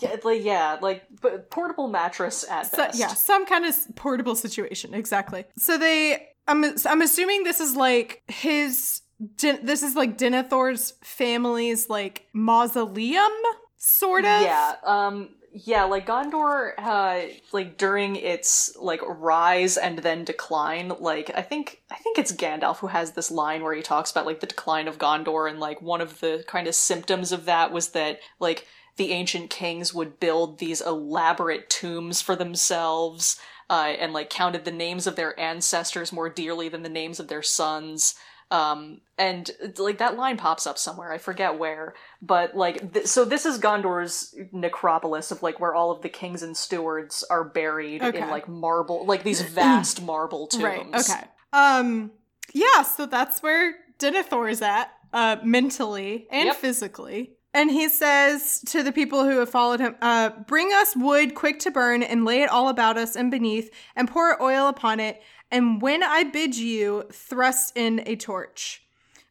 [0.00, 2.98] Yeah, like yeah, like but portable mattress at So, best.
[2.98, 4.94] yeah, some kind of portable situation.
[4.94, 5.44] Exactly.
[5.58, 9.02] So they, I'm, I'm assuming this is like his,
[9.38, 13.32] this is like Denethor's family's like mausoleum,
[13.76, 14.42] sort of.
[14.42, 17.20] Yeah, um yeah, like Gondor uh
[17.52, 22.78] like during its like rise and then decline, like I think I think it's Gandalf
[22.78, 25.80] who has this line where he talks about like the decline of Gondor and like
[25.80, 30.18] one of the kind of symptoms of that was that like the ancient kings would
[30.18, 33.38] build these elaborate tombs for themselves
[33.70, 37.28] uh, and like counted the names of their ancestors more dearly than the names of
[37.28, 38.14] their sons
[38.50, 43.24] um and like that line pops up somewhere i forget where but like th- so
[43.24, 48.02] this is gondor's necropolis of like where all of the kings and stewards are buried
[48.02, 48.20] Okay.
[48.20, 50.86] in like marble like these vast marble tombs Right.
[50.94, 51.24] Okay.
[51.54, 52.12] Um.
[52.52, 52.82] Yeah.
[52.82, 56.56] So that's where Denethor is at, uh, mentally and Yep.
[56.56, 57.32] physically.
[57.54, 61.60] And he says to the people who have followed him, uh, "Bring us wood quick
[61.60, 65.22] to burn, and lay it all about us and beneath, and pour oil upon it.
[65.52, 68.82] And when I bid you, thrust in a torch.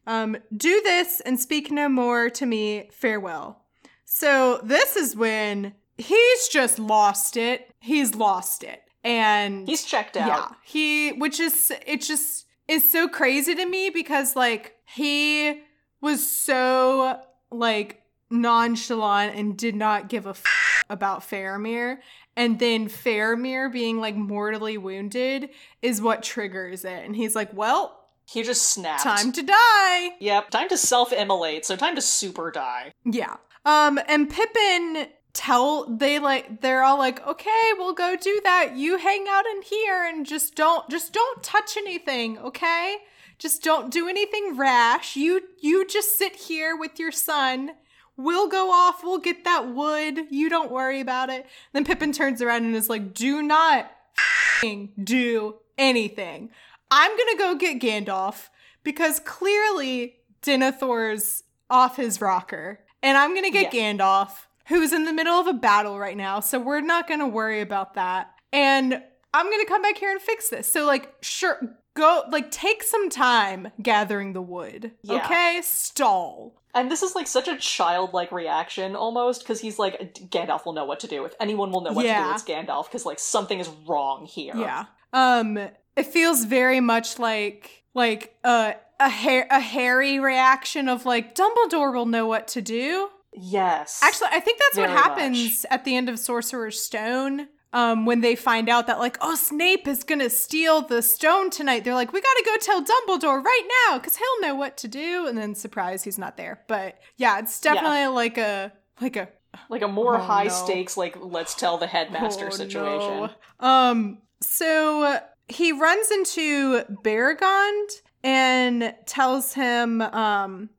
[0.06, 2.88] Um, do this, and speak no more to me.
[2.90, 3.60] Farewell."
[4.06, 7.74] So this is when he's just lost it.
[7.78, 13.06] He's lost it, and he's checked out yeah, he, which is, it just is so
[13.06, 15.60] crazy to me because, like, he
[16.00, 21.98] was so, like, nonchalant and did not give a f- about Faramir.
[22.36, 25.50] And then Faramir being, like, mortally wounded
[25.82, 27.04] is what triggers it.
[27.04, 30.10] And he's like, well, he just snapped time to die.
[30.18, 33.36] yep time to self-immolate so time to super die Yeah.
[33.66, 38.76] Um, and Pippin tell they like they're all like, okay, we'll go do that.
[38.76, 42.96] You hang out in here and just don't just don't touch anything, okay?
[43.38, 45.16] Just don't do anything rash.
[45.16, 47.72] You you just sit here with your son
[48.16, 49.02] We'll go off.
[49.02, 50.20] We'll get that wood.
[50.30, 51.46] You don't worry about it.
[51.72, 56.50] Then Pippin turns around and is like, do not f***ing do anything.
[56.90, 58.48] I'm gonna go get Gandalf
[58.84, 62.80] because clearly Denethor's off his rocker.
[63.02, 64.30] And I'm gonna get Gandalf,
[64.68, 66.40] who's in the middle of a battle right now.
[66.40, 68.30] So we're not gonna worry about that.
[68.52, 69.02] And
[69.34, 70.70] I'm gonna come back here and fix this.
[70.70, 74.92] So, like, sure, go, like, take some time gathering the wood.
[75.02, 75.24] Yeah.
[75.24, 75.60] Okay?
[75.62, 76.60] Stall.
[76.74, 80.84] And this is like such a childlike reaction almost, because he's like, Gandalf will know
[80.84, 81.24] what to do.
[81.24, 84.56] If anyone will know what to do, it's Gandalf, because like something is wrong here.
[84.56, 84.86] Yeah.
[85.12, 91.36] Um, it feels very much like like a a hair a hairy reaction of like
[91.36, 93.08] Dumbledore will know what to do.
[93.32, 94.00] Yes.
[94.02, 97.48] Actually, I think that's what happens at the end of Sorcerer's Stone.
[97.74, 101.82] Um, when they find out that like, oh, Snape is gonna steal the stone tonight,
[101.84, 105.26] they're like, we gotta go tell Dumbledore right now because he'll know what to do.
[105.26, 106.60] And then surprise, he's not there.
[106.68, 109.28] But yeah, it's definitely like a like a
[109.68, 110.50] like a more Oh, high no.
[110.50, 113.28] stakes, like let's tell the headmaster Oh, situation.
[113.60, 113.66] no.
[113.66, 115.18] Um, so
[115.48, 120.70] he runs into Beregond and tells him, um,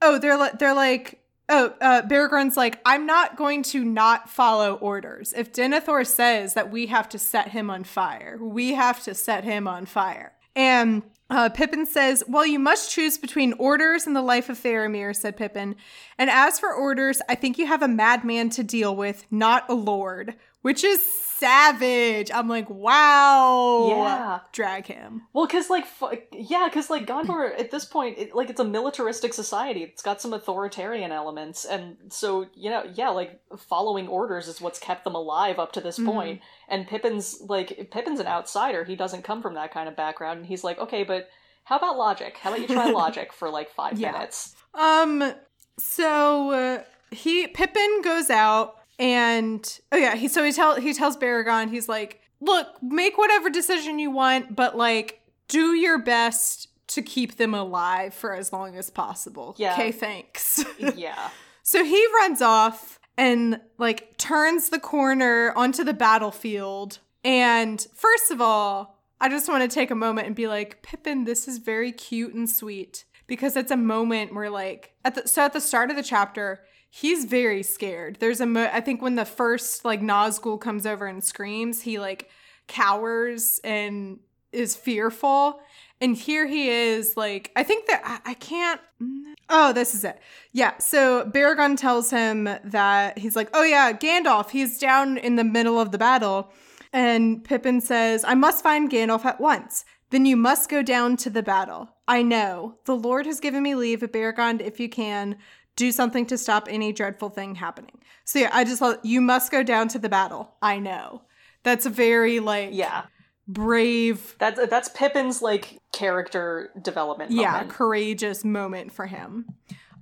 [0.00, 5.32] oh, they're they're like, oh, uh, Beregond's like, I'm not going to not follow orders.
[5.36, 9.44] If Denethor says that we have to set him on fire, we have to set
[9.44, 10.32] him on fire.
[10.54, 15.16] And uh, Pippin says, Well, you must choose between orders and the life of Faramir,
[15.16, 15.76] said Pippin.
[16.18, 19.74] And as for orders, I think you have a madman to deal with, not a
[19.74, 21.00] lord, which is
[21.38, 22.30] savage.
[22.32, 23.88] I'm like, wow.
[23.88, 24.40] Yeah.
[24.52, 25.22] Drag him.
[25.32, 28.64] Well, because like, fu- yeah, because like Gondor at this point, it, like it's a
[28.64, 29.82] militaristic society.
[29.82, 34.78] It's got some authoritarian elements, and so you know, yeah, like following orders is what's
[34.78, 36.06] kept them alive up to this Mhm.
[36.06, 36.40] point.
[36.68, 38.84] And Pippin's like Pippin's an outsider.
[38.84, 41.28] He doesn't come from that kind of background, and he's like, okay, but
[41.64, 42.36] how about logic?
[42.38, 44.12] How about you try logic for like five Yeah.
[44.12, 44.54] minutes?
[44.74, 45.34] Um,
[45.78, 51.16] so uh, he Pippin goes out and oh yeah, he so he tell he tells
[51.16, 57.02] Beregond, he's like, look, make whatever decision you want, but like do your best to
[57.02, 59.54] keep them alive for as long as possible.
[59.58, 59.72] Yeah.
[59.72, 60.64] Okay, thanks.
[60.96, 61.30] yeah.
[61.62, 66.98] So he runs off and like turns the corner onto the battlefield.
[67.24, 71.24] And first of all, I just want to take a moment and be like, Pippin,
[71.24, 75.42] this is very cute and sweet because it's a moment where like at the so
[75.42, 76.64] at the start of the chapter,
[76.94, 78.18] he's very scared.
[78.20, 81.98] There's a mo- I think when the first like Nazgul comes over and screams, he
[81.98, 82.28] like
[82.68, 84.18] cowers and
[84.52, 85.60] is fearful.
[86.02, 88.80] And here he is, like, I think that I, I can't.
[89.00, 90.18] Mm, oh, this is it.
[90.50, 90.76] Yeah.
[90.78, 95.80] So Beregond tells him that he's like, oh, yeah, Gandalf, he's down in the middle
[95.80, 96.50] of the battle.
[96.92, 99.84] And Pippin says, I must find Gandalf at once.
[100.10, 101.88] Then you must go down to the battle.
[102.08, 102.78] I know.
[102.84, 105.36] The Lord has given me leave, Beregond, if you can,
[105.76, 107.98] do something to stop any dreadful thing happening.
[108.24, 110.54] So yeah, I just thought, you must go down to the battle.
[110.62, 111.22] I know.
[111.62, 113.04] That's a very, like, Yeah.
[113.48, 117.32] brave That's that's Pippin's like character development.
[117.32, 117.70] yeah moment.
[117.70, 119.46] courageous moment for him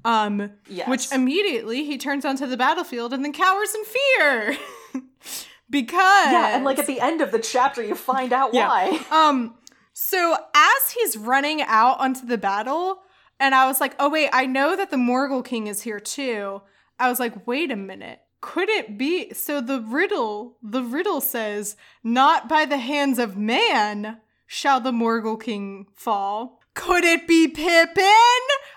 [0.04, 0.88] um Yes.
[0.88, 4.56] which immediately he turns onto the battlefield and then cowers in fear
[5.70, 8.68] because yeah, and like at the end of the chapter, you find out Yeah.
[8.68, 9.00] why.
[9.10, 9.54] um
[9.92, 13.00] so as he's running out onto the battle
[13.40, 16.60] and i was like oh wait i know that the morgul king is here too
[16.98, 21.76] i was like wait a minute could it be so the riddle the riddle says
[22.04, 28.04] not by the hands of man shall the morgul king fall could it be pippin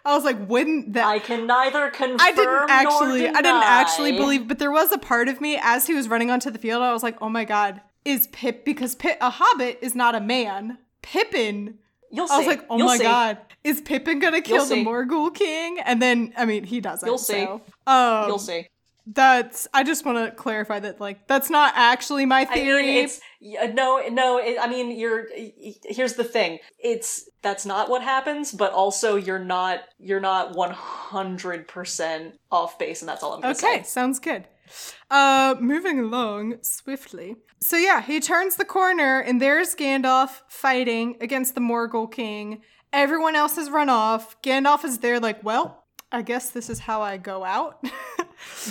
[0.04, 4.12] i was like wouldn't that I can neither confirm I didn't actually I didn't actually
[4.14, 6.82] believe but there was a part of me as he was running onto the field
[6.82, 10.22] I was like, "Oh my god, is Pip because Pip, a hobbit is not a
[10.22, 10.80] man.
[11.02, 11.80] Pippin."
[12.14, 12.36] You'll see.
[12.36, 13.04] I was like, "Oh You'll my see.
[13.04, 14.86] god, is Pippin to kill You'll the see.
[14.86, 17.06] Morgul king?" And then I mean, he doesn't.
[17.08, 17.44] You'll see.
[17.46, 18.68] so, um, You'll see.
[19.06, 22.84] That's I just want to clarify that like that's not actually my I theory.
[22.84, 24.38] mean, it's yeah, no, no.
[24.38, 25.28] It, I mean, you're.
[25.84, 26.60] Here's the thing.
[26.82, 29.82] It's that's not what happens, but also you're not.
[30.00, 33.84] You're not one hundred percent off base, and that's all I'm gonna Okay, say.
[33.84, 34.48] sounds good.
[35.10, 37.36] Uh, moving along swiftly.
[37.62, 42.62] So yeah, he turns the corner and there's Gandalf fighting against the Morgul King.
[42.92, 44.42] Everyone else has run off.
[44.42, 47.84] Gandalf is there, like, well, I guess this is how I go out.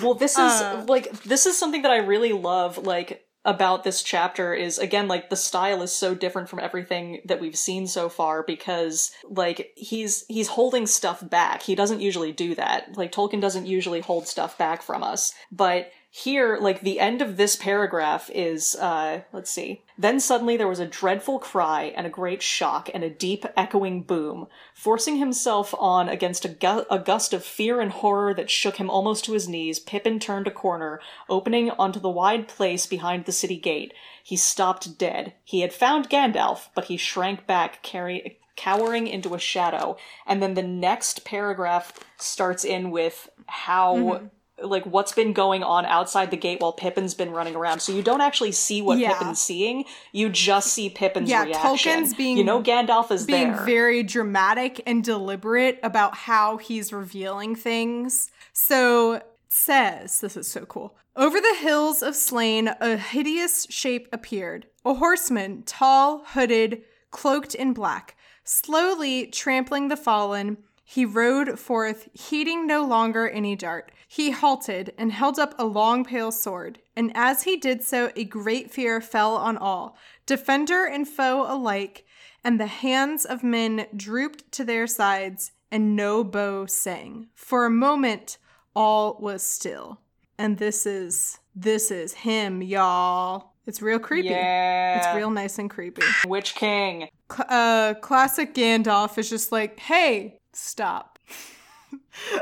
[0.03, 2.77] Well, this is Uh, like this is something that I really love.
[2.79, 7.41] Like about this chapter is again like the style is so different from everything that
[7.41, 11.63] we've seen so far because like he's he's holding stuff back.
[11.63, 12.97] He doesn't usually do that.
[12.97, 17.39] Like Tolkien doesn't usually hold stuff back from us, but here, like the end of
[17.39, 19.81] this paragraph is, uh, let's see.
[19.97, 24.03] Then suddenly there was a dreadful cry and a great shock and a deep echoing
[24.03, 24.47] boom.
[24.75, 28.91] Forcing himself on against a, gu- a gust of fear and horror that shook him
[28.91, 31.01] almost to his knees, Pippin turned a corner,
[31.31, 33.95] opening onto the wide place behind the city gate.
[34.23, 35.33] He stopped dead.
[35.43, 39.97] He had found Gandalf, but he shrank back, carry- cowering into a shadow.
[40.27, 44.29] And then the next paragraph starts in with how
[44.63, 47.81] like what's been going on outside the gate while Pippin's been running around.
[47.81, 49.13] So you don't actually see what Yeah.
[49.19, 49.85] Pippin's seeing.
[50.13, 51.63] You just see Pippin's Yeah, reaction.
[52.03, 53.65] Tolkien's being- you know Gandalf is being there.
[53.65, 58.31] very dramatic and deliberate about how he's revealing things.
[58.53, 60.97] So says, this is so cool.
[61.15, 64.67] Over the hills of Slain, a hideous shape appeared.
[64.85, 68.17] A horseman, tall, hooded, cloaked in black.
[68.45, 73.93] Slowly trampling the fallen, he rode forth, heeding no longer any dart.
[74.13, 78.25] He halted and held up a long pale sword, and as he did so, a
[78.25, 79.97] great fear fell on all,
[80.27, 82.05] defender and foe alike,
[82.45, 87.29] and the hands of men drooped to their sides, and no bow sang.
[87.35, 88.37] For a moment,
[88.77, 90.03] all was still.
[90.37, 93.55] And this is this is him, y'all.
[93.65, 94.29] It's real creepy.
[94.29, 94.99] Yeah.
[94.99, 96.03] It's real nice and creepy.
[96.27, 97.09] Witch King.
[97.33, 101.12] Cl- uh, classic Gandalf is just like, hey, stop.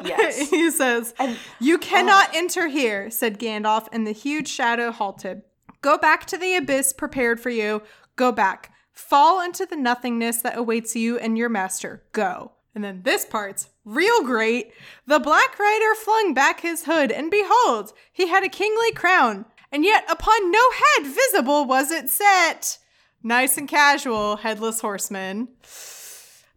[0.04, 0.50] Yes.
[0.50, 1.78] he says, And- You oh.
[1.78, 5.42] cannot enter here, said Gandalf, and the huge shadow halted.
[5.82, 7.82] Go back to the abyss prepared for you.
[8.16, 8.72] Go back.
[8.92, 12.04] Fall into the nothingness that awaits you and your master.
[12.12, 12.52] Go.
[12.74, 14.72] And then this part's real great.
[15.06, 19.84] The Black Rider flung back his hood, and behold, he had a kingly crown, and
[19.84, 22.78] yet upon no head visible was it set.
[23.22, 25.48] Nice and casual, headless horseman.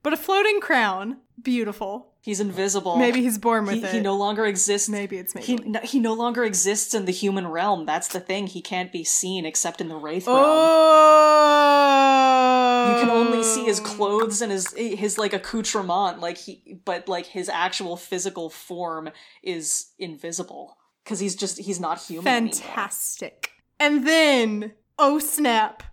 [0.04, 1.18] But a floating crown.
[1.42, 2.13] Beautiful.
[2.24, 2.96] He's invisible.
[2.96, 3.92] Maybe he's born with he, it.
[3.92, 4.88] he no longer exists.
[4.88, 7.86] Maybe it's he, no, he no longer exists in the human realm.
[7.86, 8.48] That's the thing.
[8.48, 10.40] He can't be seen except in the wraith realm.
[10.42, 11.74] Oh.
[12.94, 17.26] You can only see his clothes and his his like accoutrement, like he, but like
[17.26, 19.10] his actual physical form
[19.44, 22.28] is invisible because he's just he's not human.
[22.28, 22.54] anymore.
[22.54, 23.52] Fantastic.
[23.82, 25.84] And then, oh snap,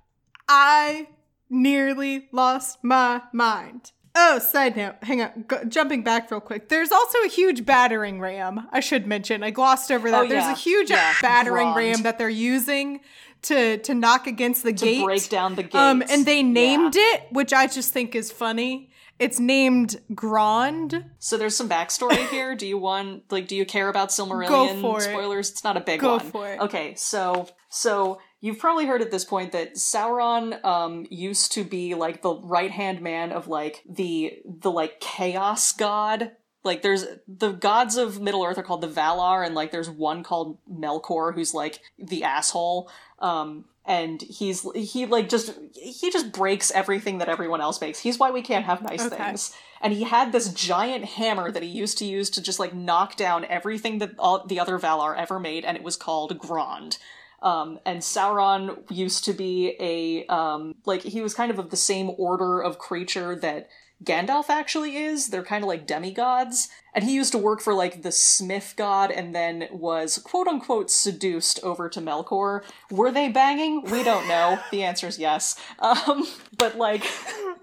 [0.49, 1.09] I
[1.49, 3.91] nearly lost my mind.
[4.23, 6.69] Oh, side note, hang on, go, jumping back real quick.
[6.69, 9.43] There's also a huge battering ram, I should mention.
[9.43, 10.25] I glossed over that.
[10.25, 10.53] Oh, There's yeah.
[10.53, 11.77] a huge Yeah, battering Grond.
[11.77, 13.01] ram that they're using
[13.43, 15.05] to to knock against the To gate.
[15.05, 15.75] break down the gate.
[15.75, 17.03] Um, and they named Yeah.
[17.15, 18.91] it, which I just think is funny.
[19.19, 21.05] It's named Grond.
[21.19, 22.55] So there's some backstory here.
[22.55, 25.03] Do you want like do you care about Silmarillion Go for it.
[25.05, 25.51] spoilers?
[25.51, 26.31] It's not a big Go one.
[26.31, 26.61] for it.
[26.61, 31.95] Okay, so so you've probably heard at this point that Sauron um used to be
[31.95, 36.33] like the right hand man of like the the like chaos god.
[36.63, 40.23] Like there's the gods of Middle Earth are called the Valar, and like there's one
[40.23, 42.91] called Melkor who's like the asshole.
[43.19, 47.99] Um and he's he like just he just breaks everything that everyone else makes.
[48.01, 49.17] He's why we can't have nice Okay.
[49.17, 52.75] things and he had this giant hammer that he used to use to just like
[52.75, 56.99] knock down everything that all the other Valar ever made, and it was called Grond.
[57.43, 61.77] Um, and Sauron used to be a um, like he was kind of of the
[61.77, 63.69] same order of creature that
[64.05, 65.29] Gandalf actually is.
[65.29, 69.11] They're kind of like demigods, and he used to work for like the Smith god,
[69.11, 72.63] and then was quote unquote seduced over to Melkor.
[72.91, 73.83] Were they banging?
[73.91, 74.59] We don't know.
[74.71, 75.59] the answer is yes.
[75.81, 76.27] Um,
[76.57, 77.05] but like.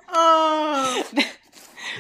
[0.10, 1.04] Oh.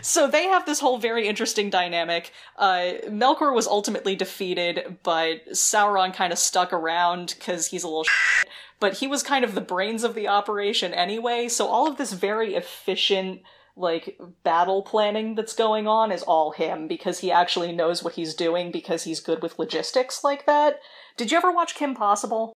[0.01, 2.31] So they have this whole very interesting dynamic.
[2.57, 8.03] Uh, Melkor was ultimately defeated, but Sauron kind of stuck around because he's a little
[8.03, 8.49] shit.
[8.79, 12.13] But he was kind of the brains of the operation anyway, so all of this
[12.13, 13.41] very efficient,
[13.75, 18.35] like, battle planning that's going on is all him because he actually knows what he's
[18.35, 20.79] doing because he's good with logistics like that.
[21.15, 22.53] Did you ever watch Kim Possible?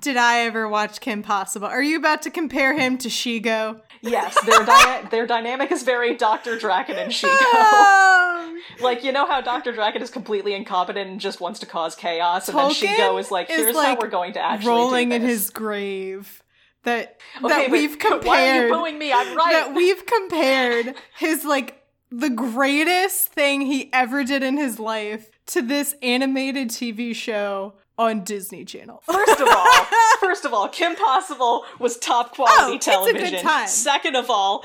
[0.00, 1.66] Did I ever watch Kim Possible?
[1.66, 3.82] Are you about to compare him to Shego?
[4.02, 6.56] Yes, their, their dynamic is very Dr.
[6.56, 7.30] Drakken and Shego.
[7.54, 9.72] Um, Like, you know how Dr.
[9.72, 13.30] Drakken is completely incompetent and just wants to cause chaos, and then Tolkien Shego is
[13.30, 16.42] like, is, here's like, how we're going to actually rolling in his grave.
[16.84, 18.24] That Okay, that but we've compared.
[18.24, 19.12] Why are you booing me?
[19.12, 19.52] I'm right.
[19.52, 25.62] That we've compared his like the greatest thing he ever did in his life to
[25.62, 29.02] this animated TV show on Disney Channel.
[29.04, 29.86] First of all,
[30.20, 33.40] first of all, Kim Possible was top quality Oh, it's a good television.
[33.42, 33.68] time.
[33.68, 34.64] Second of all,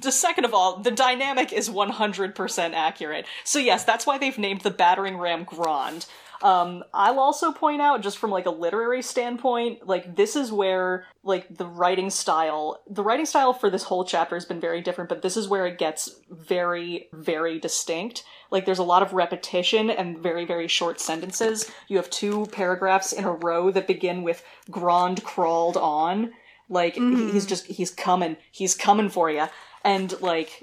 [0.00, 3.26] the second of all, the dynamic is 100% accurate.
[3.42, 6.06] So yes, that's why they've named the battering ram Grond.
[6.40, 11.04] Um, I'll also point out, just from like a literary standpoint, like this is where
[11.24, 15.08] like the writing style, the writing style for this whole chapter has been very different,
[15.08, 18.22] but this is where it gets very, very distinct.
[18.50, 21.70] Like there's a lot of repetition and very, very short sentences.
[21.88, 26.32] You have two paragraphs in a row that begin with "Grond crawled on."
[26.68, 27.30] Like he- hmm.
[27.30, 29.46] he's just he's coming, he's coming for you,
[29.84, 30.62] and like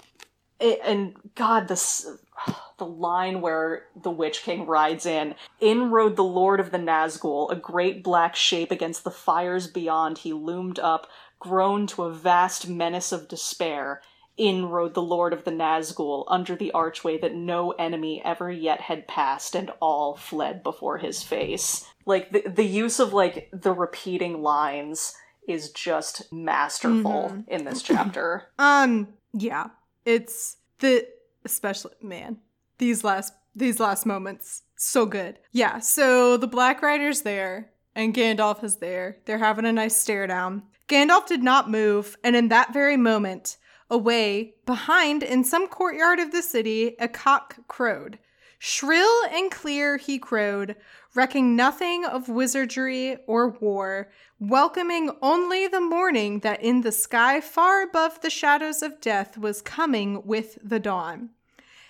[0.60, 2.08] it, and God, this
[2.78, 5.36] the line where the Witch King rides in.
[5.60, 10.20] In rode the Lord of the Nazgul, a great black shape against the fires beyond.
[10.20, 11.08] He loomed up,
[11.40, 14.02] grown to a vast menace of despair.
[14.38, 18.82] In rode the Lord of the Nazgul, under the archway that no enemy ever yet
[18.82, 21.88] had passed, and all fled before his face.
[22.06, 25.16] Like the the use of like the repeating lines
[25.48, 28.50] is just masterful in this chapter.
[28.60, 29.68] Um, yeah,
[30.06, 31.08] it's the
[31.46, 32.38] especially man
[32.78, 35.40] these last these last moments so good.
[35.52, 39.18] Yeah, so the Black Rider's there and Gandalf is there.
[39.26, 40.64] They're having a nice stare down.
[40.90, 43.58] Gandalf did not move, and in that very moment,
[43.90, 48.20] away behind in some courtyard of the city, a cock crowed.
[48.58, 50.76] Shrill and clear he crowed,
[51.14, 54.10] recking nothing of wizardry or war,
[54.40, 59.62] welcoming only the morning that in the sky far above the shadows of death was
[59.62, 61.30] coming with the dawn.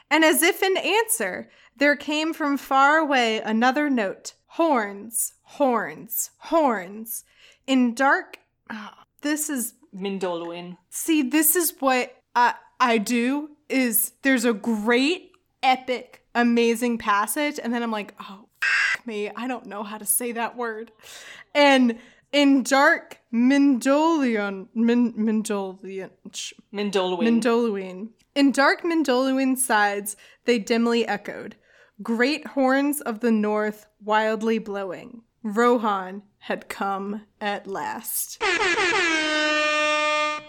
[0.09, 7.25] And as if in answer, there came from far away another note horns, horns, horns.
[7.67, 8.39] In dark,
[8.69, 10.77] ah, this is Mindolluin.
[10.89, 15.31] See, this is what I I do is there's a great
[15.63, 20.05] epic amazing passage and then I'm like, "Oh, f- me, I don't know how to
[20.05, 20.91] say that word."
[21.53, 21.99] And
[22.31, 26.09] in dark Mindolion Min, Mindolion
[26.73, 27.23] Mindolluin.
[27.23, 28.09] Mindoluin.
[28.35, 31.55] In dark Mindoluin sides, they dimly echoed.
[32.03, 35.21] Great horns of the north wildly blowing.
[35.43, 38.41] Rohan had come at last.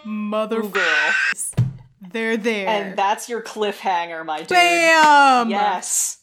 [0.07, 1.13] Mother Ooh, girl.
[2.13, 2.69] They're there.
[2.69, 4.49] And that's your cliffhanger, my dude.
[4.49, 5.51] Bam!
[5.51, 6.19] Yes.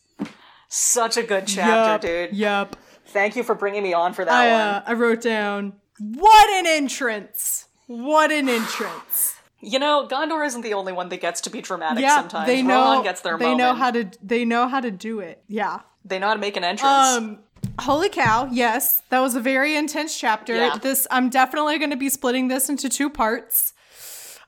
[0.70, 2.38] Such a good chapter, Yup, dude.
[2.38, 2.76] Yup.
[3.08, 4.62] Thank you for bringing me on for that I, one.
[4.62, 7.68] uh, I wrote down, what an entrance!
[7.88, 9.36] What an entrance!
[9.66, 12.48] You know, Gondor isn't the only one that gets to be dramatic yeah, sometimes.
[12.48, 12.82] they know.
[12.82, 13.60] Rohan gets their they moment.
[13.60, 14.12] know how to.
[14.22, 15.42] They know how to do it.
[15.48, 15.80] Yeah.
[16.04, 16.92] They know how to make an entrance.
[16.92, 17.40] Um,
[17.80, 18.48] holy cow!
[18.52, 20.56] Yes, that was a very intense chapter.
[20.56, 20.78] Yeah.
[20.78, 23.74] This I'm definitely going to be splitting this into two parts.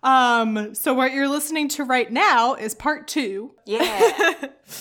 [0.04, 4.34] Um, so what you're listening to right now is part two, yeah.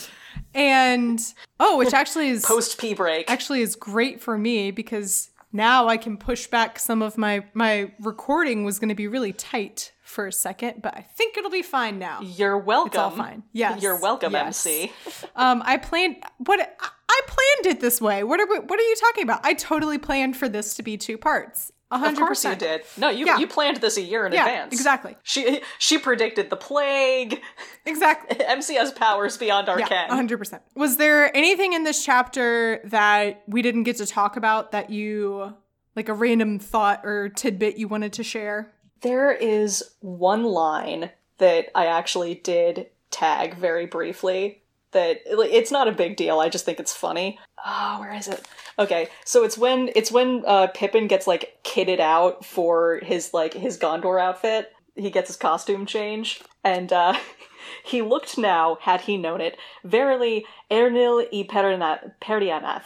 [0.55, 1.21] and
[1.59, 3.31] oh, which actually is Post pee break.
[3.31, 7.93] actually is great for me because now I can push back some of my my
[8.01, 11.63] recording was going to be really tight for a second, but I think it'll be
[11.63, 12.21] fine now.
[12.21, 12.89] You're welcome.
[12.89, 13.43] It's all fine.
[13.53, 13.83] Yes.
[13.83, 14.65] You're welcome, Yes.
[14.67, 14.93] MC.
[15.35, 18.25] Um, I planned what I- I planned it this way.
[18.25, 19.41] What are we, what are you talking about?
[19.45, 21.71] I totally planned for this to be two parts.
[21.91, 22.83] A Of hundred course you did.
[22.97, 23.39] No, you Yeah.
[23.39, 24.73] you planned this a year in Yeah, advance.
[24.73, 25.17] exactly.
[25.23, 27.41] She she predicted the plague.
[27.87, 28.43] Exactly.
[28.45, 30.11] MC has powers beyond our Yeah, ken.
[30.11, 30.63] a hundred percent.
[30.75, 35.55] Was there anything in this chapter that we didn't get to talk about that you
[35.95, 38.73] like a random thought or tidbit you wanted to share?
[39.03, 44.63] There is one line that I actually did tag very briefly.
[44.95, 46.41] That it's not a big deal.
[46.41, 47.39] I just think it's funny.
[47.65, 48.47] Oh, where is it?
[48.79, 53.55] Okay, so it's when it's when uh, Pippin gets like kitted out for his like
[53.55, 54.73] his Gondor outfit.
[54.97, 57.15] He gets his costume change, and uh,
[57.85, 62.85] he looked now, had he known it, verily Ernil Perina- Perianath.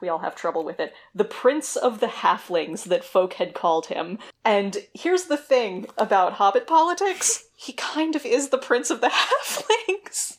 [0.00, 0.92] We all have trouble with it.
[1.14, 4.18] The prince of the halflings that folk had called him.
[4.44, 9.08] And here's the thing about Hobbit politics he kind of is the prince of the
[9.48, 10.37] halflings.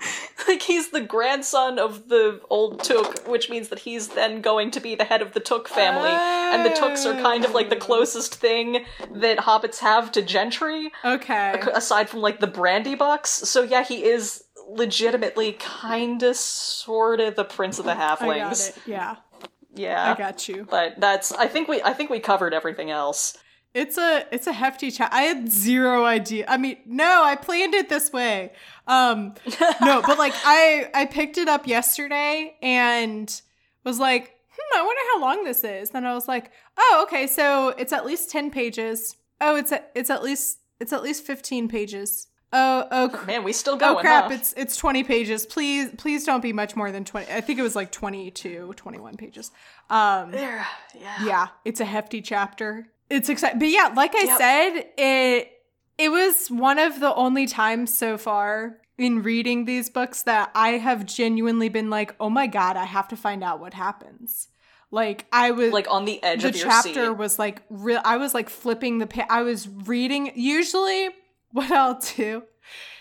[0.48, 4.80] like he's the grandson of the old Took, which means that he's then going to
[4.80, 7.76] be the head of the Took family, and the Tooks are kind of like the
[7.76, 8.84] closest thing
[9.14, 11.60] that hobbits have to gentry Okay.
[11.74, 13.26] aside from like the Brandybucks.
[13.26, 18.68] So yeah, he is legitimately kinda sorta the prince of the I got halflings.
[18.70, 18.76] it.
[18.86, 19.16] Yeah,
[19.74, 20.12] Yeah.
[20.12, 20.66] I got you.
[20.68, 23.36] But that's I think we I think we covered everything else.
[23.72, 25.10] It's a it's a hefty chat.
[25.12, 26.44] I had zero idea.
[26.48, 28.52] I mean, no, I planned it this way.
[28.86, 29.34] Um
[29.80, 33.40] no, but like I I picked it up yesterday and
[33.84, 37.26] was like, "Hmm, I wonder how long this is." Then I was like, "Oh, okay,
[37.28, 39.16] so it's at least 10 pages.
[39.40, 43.52] Oh, it's a, it's at least it's at least 15 pages." Oh, oh, Man, we
[43.52, 43.96] still go.
[43.96, 44.34] oh crap, huh?
[44.34, 45.46] it's it's 20 pages.
[45.46, 47.32] Please please don't be much more than 20.
[47.32, 49.52] I think it was like 22, 21 pages.
[49.88, 50.66] Um There,
[51.00, 51.24] yeah.
[51.24, 52.88] yeah, it's a hefty chapter.
[53.10, 54.38] It's exciting, but yeah, like I Yep.
[54.38, 55.52] said, it
[55.98, 60.70] it was one of the only times so far in reading these books that I
[60.78, 64.48] have genuinely been like, oh my god, I have to find out what happens.
[64.90, 67.16] Like I was Like on the edge the of the chapter seat.
[67.18, 68.00] was like real.
[68.04, 70.32] I was like flipping the pa- I was reading.
[70.34, 71.10] Usually,
[71.52, 72.44] what I'll do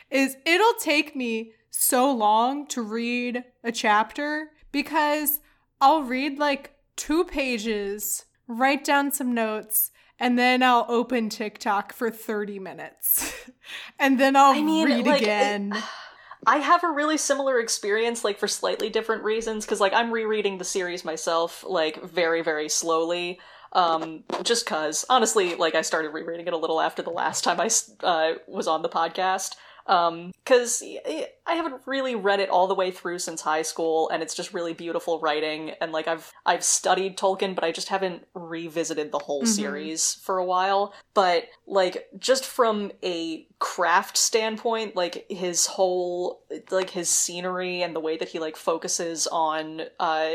[0.09, 5.39] is it'll take me so long to read a chapter because
[5.81, 12.09] I'll read like two pages, write down some notes, and then I'll open TikTok for
[12.11, 13.33] 30 minutes.
[13.99, 15.73] and then I'll I mean, read like, it- again.
[16.47, 20.57] I have a really similar experience, like for slightly different reasons, because like I'm rereading
[20.57, 23.39] the series myself, like very, very slowly.
[23.73, 27.59] Um, just cause, honestly, like I started rereading it a little after the last time
[27.59, 27.69] I
[28.03, 29.55] uh, was on the podcast.
[29.87, 34.09] Um, cause I I haven't really read it all the way through since high school,
[34.09, 35.71] and it's just really beautiful writing.
[35.81, 40.37] And like I've I've studied Tolkien, but I just haven't revisited the whole series for
[40.37, 40.93] a while.
[41.13, 47.99] But like just from a craft standpoint, like his whole like his scenery and the
[47.99, 50.29] way that he like focuses on uh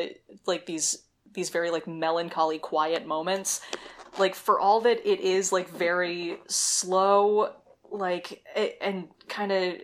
[0.46, 3.60] like these these very like melancholy quiet moments
[4.18, 7.52] like for all that it is like very slow
[7.94, 9.74] like eh, and kind of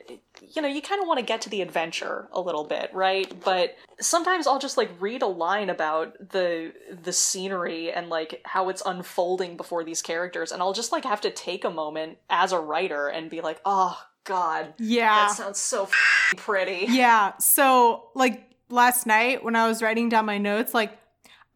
[0.54, 3.32] you know you kind of want to get to the adventure a little bit right
[3.42, 8.68] but sometimes i'll just like read a line about the the scenery and like how
[8.68, 12.52] it's unfolding before these characters and i'll just like have to take a moment as
[12.52, 15.26] a writer and be like oh god yeah.
[15.26, 15.88] that sounds so
[16.36, 17.36] pretty Yeah.
[17.38, 20.96] So, like last night when I was writing down my notes, like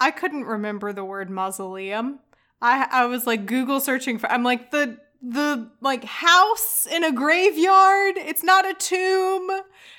[0.00, 2.20] I couldn't remember the word mausoleum.
[2.61, 4.30] I I was like Google searching for.
[4.30, 4.98] I'm like the
[5.31, 8.16] the like house in a graveyard.
[8.16, 9.51] It's not a tomb.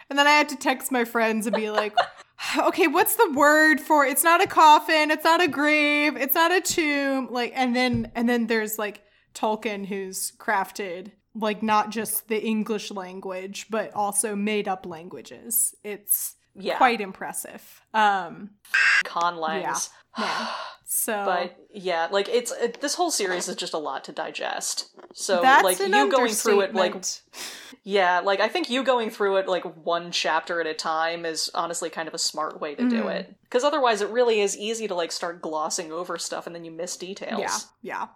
[0.10, 1.94] And then I had to text my friends and be like,
[2.58, 4.06] okay, what's the word for?
[4.06, 5.10] It's not a coffin.
[5.12, 6.16] It's not a grave.
[6.16, 7.30] It's not a tomb.
[7.32, 9.02] Like, and then and then there's like
[9.34, 15.76] Tolkien who's crafted like not just the English language, but also made up languages.
[15.84, 16.78] It's Yeah.
[16.78, 17.82] quite impressive.
[17.94, 18.52] Um,
[19.04, 20.48] conlangs man.
[20.88, 24.90] So but yeah like it's it, this whole series is just a lot to digest
[25.14, 26.94] so like you going through it like
[27.84, 31.50] yeah like i think you going through it like one chapter at a time is
[31.56, 33.12] honestly kind of a smart way to do Mhm.
[33.16, 36.64] it because otherwise it really is easy to like start glossing over stuff and then
[36.64, 38.08] you miss details Yeah, yeah.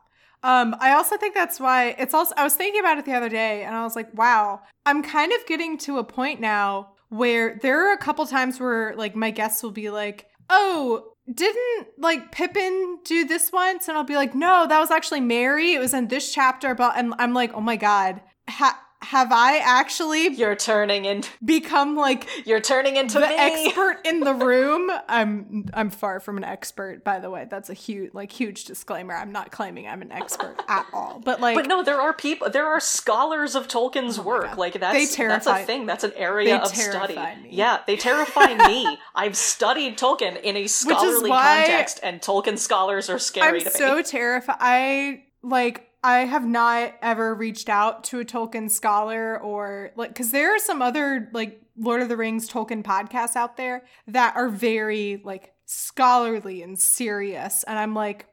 [0.42, 2.34] Um, I also think that's why it's also.
[2.38, 5.34] I was thinking about it the other day, and I was like, "Wow, I'm kind
[5.34, 9.32] of getting to a point now where there are a couple times where like my
[9.32, 14.36] guests will be like, "Oh, didn't like Pippin do this once?" And I'll be like,
[14.36, 15.74] "No, that was actually Merry.
[15.74, 19.60] It was in this chapter." But and I'm like, "Oh my god, ha- have I
[19.60, 24.92] actually you're turning in become like you're turning into the me expert in the room.
[25.08, 27.48] I'm I'm far from an expert, by the way.
[27.50, 29.16] That's a huge like huge disclaimer.
[29.16, 31.22] I'm not claiming I'm an expert at all.
[31.24, 32.50] But like but no, there are people.
[32.50, 34.44] There are scholars of Tolkien's oh work.
[34.44, 34.58] God.
[34.58, 35.86] Like that's that's a thing.
[35.86, 37.16] That's an area of study.
[37.16, 37.50] me.
[37.52, 38.98] Yeah, they terrify me.
[39.16, 44.58] I've studied Tolkien in a scholarly context, and Tolkien scholars are scary I'm so terrified.
[44.60, 50.32] I like I have not ever reached out to a Tolkien scholar or like because
[50.32, 54.50] there are some other like Lord of the Rings Tolkien podcasts out there that are
[54.50, 58.26] very like scholarly and serious, and I'm like.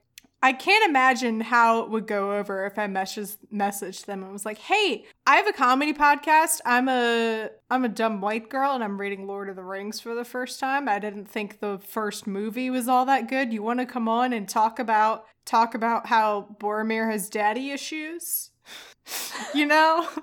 [0.47, 4.47] I can't imagine how it would go over if I messaged messaged them and was
[4.47, 6.61] like, "Hey, I have a comedy podcast.
[6.65, 10.15] I'm a I'm a dumb white girl and I'm reading Lord of the Rings for
[10.15, 10.89] the first time.
[10.89, 13.53] I didn't think the first movie was all that good.
[13.53, 18.53] You want to come on and talk about talk about how Boromir has daddy issues?"
[19.55, 20.09] You know?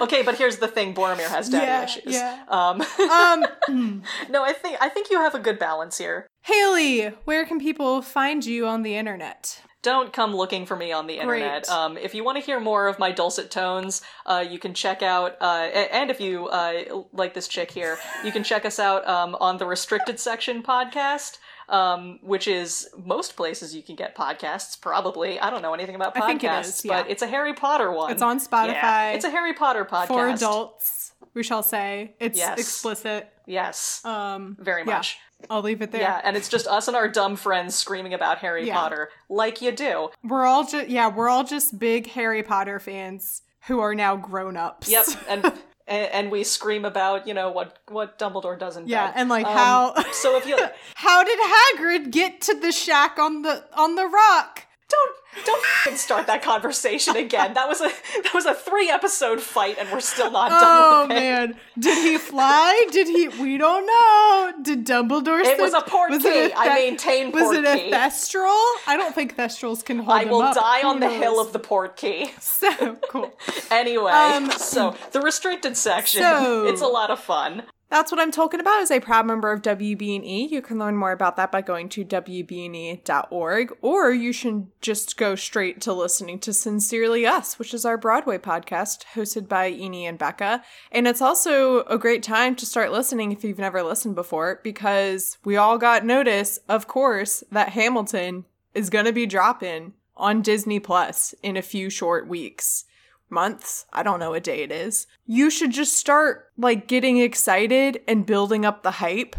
[0.00, 2.14] Okay, but here's the thing: Boromir has daddy Yeah, issues.
[2.14, 2.44] yeah.
[2.48, 6.26] Um, um no, I think I think you have a good balance here.
[6.42, 9.60] Haley, where can people find you on the internet?
[9.82, 11.68] Don't come looking for me on the internet.
[11.68, 15.02] Um, if you want to hear more of my dulcet tones, uh, you can check
[15.02, 19.06] out, uh, and if you uh, like this chick here, you can check us out
[19.06, 21.36] um, on the Restricted Section podcast,
[21.68, 25.38] um, which is most places you can get podcasts, probably.
[25.40, 27.02] I don't know anything about podcasts, it is, yeah.
[27.02, 28.10] but it's a Harry Potter one.
[28.12, 28.72] It's on Spotify.
[28.72, 30.06] Yeah, it's a Harry Potter podcast.
[30.08, 32.14] For adults, we shall say.
[32.20, 32.58] It's Yes.
[32.58, 33.30] explicit.
[33.46, 35.18] Yes, Um very yeah, much.
[35.50, 36.00] I'll leave it there.
[36.00, 38.70] Yeah, and it's just us and our dumb friends screaming about Harry.
[38.70, 40.08] Potter, like you do.
[40.22, 44.56] We're all just yeah, we're all just big Harry Potter fans who are now grown
[44.56, 44.90] ups.
[44.90, 45.52] Yep, and
[45.86, 49.14] and, and we scream about you know what what Dumbledore does in Yeah, bed.
[49.16, 50.56] and like Um, how so if you
[50.94, 54.62] how did Hagrid get to the shack on the on the rock?
[54.94, 57.54] Don't don't f***ing start that conversation again.
[57.54, 57.88] That was a
[58.22, 62.18] that was a three episode fight, and we're still not done Oh man, did he
[62.18, 62.86] fly?
[62.92, 63.26] Did he?
[63.42, 64.52] We don't know.
[64.62, 65.42] Did Dumbledore?
[65.44, 66.52] It was a port was key.
[66.56, 67.90] I maintain Was it a key.
[67.90, 68.54] thestral?
[68.86, 70.54] I don't think thestrals can hold I will up.
[70.54, 72.30] die Who on the hill of the Portkey.
[72.40, 73.32] So cool.
[73.70, 77.64] Anyway, Um, so the restricted section, so- it's a lot of fun.
[77.94, 80.48] That's what I'm talking about as a proud member of WB&E.
[80.50, 85.36] You can learn more about that by going to wbne.org or you should just go
[85.36, 90.18] straight to listening to Sincerely Us, which is our Broadway podcast hosted by Eni and
[90.18, 90.64] Becca.
[90.90, 95.38] And it's also a great time to start listening if you've never listened before because
[95.44, 100.80] we all got notice, of course, that Hamilton is going to be dropping on Disney
[100.80, 102.86] Plus in a few short weeks
[103.30, 103.86] months.
[103.92, 105.06] I don't know what day it is.
[105.26, 109.36] You should just start like getting excited and building up the hype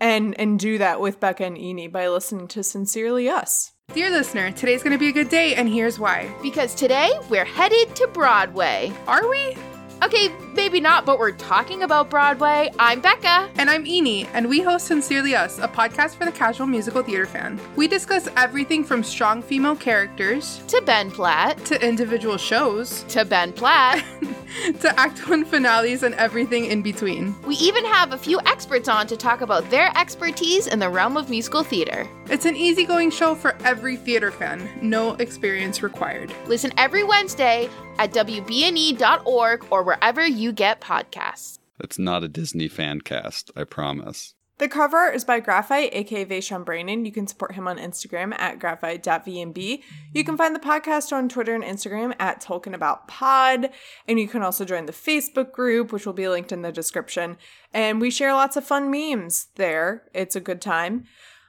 [0.00, 3.72] and and do that with Becca and Eni by listening to Sincerely Us.
[3.94, 6.34] Dear listener, today's gonna be a good day, and here's why.
[6.42, 8.92] Because today we're headed to Broadway.
[9.06, 9.56] Are we?
[10.02, 12.72] Okay, maybe not, but we're talking about Broadway.
[12.76, 13.48] I'm Becca.
[13.54, 17.24] And I'm Eni, and we host Sincerely Us, a podcast for the casual musical theater
[17.24, 17.60] fan.
[17.76, 21.64] We discuss everything from strong female characters To Ben Platt.
[21.66, 24.04] to individual shows To Ben Platt.
[24.80, 27.34] to Act 1 finales and everything in between.
[27.46, 31.16] we even have a few experts on to talk about their expertise in the realm
[31.16, 32.06] of musical theater.
[32.28, 36.34] It's an easygoing show for every theater fan, no experience required.
[36.46, 39.91] Listen every Wednesday at WBNE.org or wherever
[40.26, 41.58] you get podcasts.
[41.80, 44.34] It's not a Disney fan cast, I promise.
[44.58, 47.04] The cover art is by Graphite, aka Vaishon Brainin.
[47.04, 49.82] You can support him on Instagram at graphite.vmb.
[50.14, 53.72] You can find the podcast on Twitter and Instagram at TolkienAboutPod.
[54.06, 57.38] And you can also join the Facebook group, which will be linked in the description.
[57.74, 60.04] And we share lots of fun memes there.
[60.14, 61.06] It's a good time.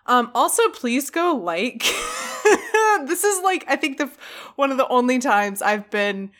[0.07, 1.83] Um, also, please go like.
[3.05, 4.09] this is like I think the
[4.55, 6.31] one of the only times I've been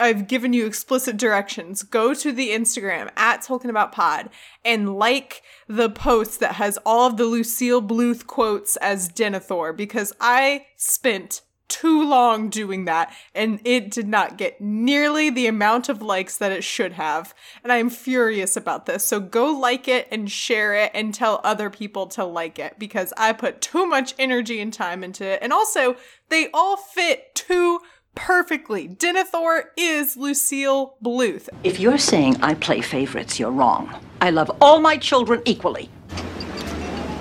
[0.00, 1.82] I've given you explicit directions.
[1.82, 4.30] Go to the Instagram at Talking About Pod
[4.64, 10.12] and like the post that has all of the Lucille Bluth quotes as Denethor because
[10.20, 16.02] I spent too long doing that and it did not get nearly the amount of
[16.02, 17.34] likes that it should have.
[17.62, 19.04] And I am furious about this.
[19.04, 23.12] So go like it and share it and tell other people to like it because
[23.16, 25.40] I put too much energy and time into it.
[25.42, 25.96] And also,
[26.28, 27.80] they all fit too
[28.14, 28.88] perfectly.
[28.88, 31.48] Denethor is Lucille Bluth.
[31.62, 33.94] If you're saying I play favorites, you're wrong.
[34.20, 35.90] I love all my children equally.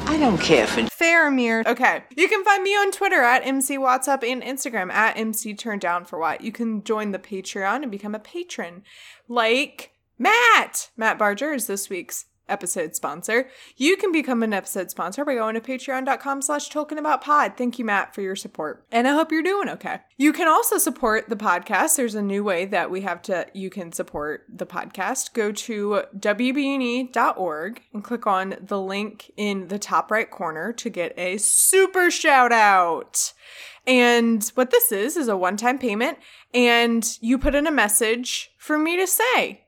[0.05, 1.65] I don't care for Faramir.
[1.65, 2.03] Okay.
[2.15, 6.05] You can find me on Twitter at MC WhatsApp and Instagram at MC Turn Down
[6.05, 6.41] for What.
[6.41, 8.83] You can join the Patreon and become a patron.
[9.27, 10.91] Like Matt.
[10.95, 13.49] Matt Barger is this week's episode sponsor.
[13.77, 17.53] You can become an episode sponsor by going to patreon.com slash talking about pod.
[17.57, 18.85] Thank you, Matt, for your support.
[18.91, 19.99] And I hope you're doing okay.
[20.17, 21.95] You can also support the podcast.
[21.95, 25.33] There's a new way that we have to you can support the podcast.
[25.33, 31.17] Go to wbne.org and click on the link in the top right corner to get
[31.17, 33.33] a super shout out.
[33.85, 36.17] And what this is is a one-time payment
[36.53, 39.62] and you put in a message for me to say.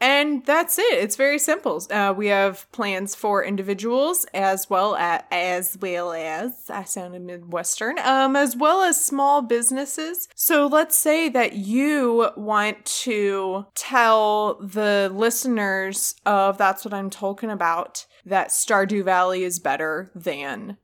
[0.00, 0.98] And that's it.
[0.98, 1.82] It's very simple.
[1.90, 7.98] Uh, we have plans for individuals as well as as well as I sounded midwestern,
[8.00, 10.28] um, as well as small businesses.
[10.34, 17.50] So let's say that you want to tell the listeners of that's what I'm talking
[17.50, 20.76] about that Stardew Valley is better than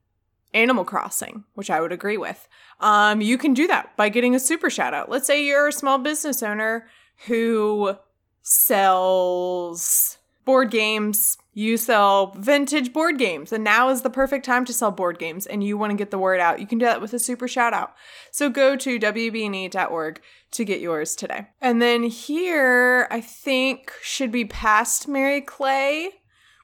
[0.53, 2.47] Animal Crossing, which I would agree with.
[2.79, 5.09] Um, you can do that by getting a super shout out.
[5.09, 6.87] Let's say you're a small business owner
[7.27, 7.95] who
[8.43, 11.37] sells board games.
[11.53, 15.45] You sell vintage board games, and now is the perfect time to sell board games,
[15.45, 16.59] and you want to get the word out.
[16.59, 17.93] You can do that with a super shout out.
[18.31, 20.21] So go to wbne.org
[20.51, 21.47] to get yours today.
[21.61, 26.09] And then here, I think, should be past Mary Clay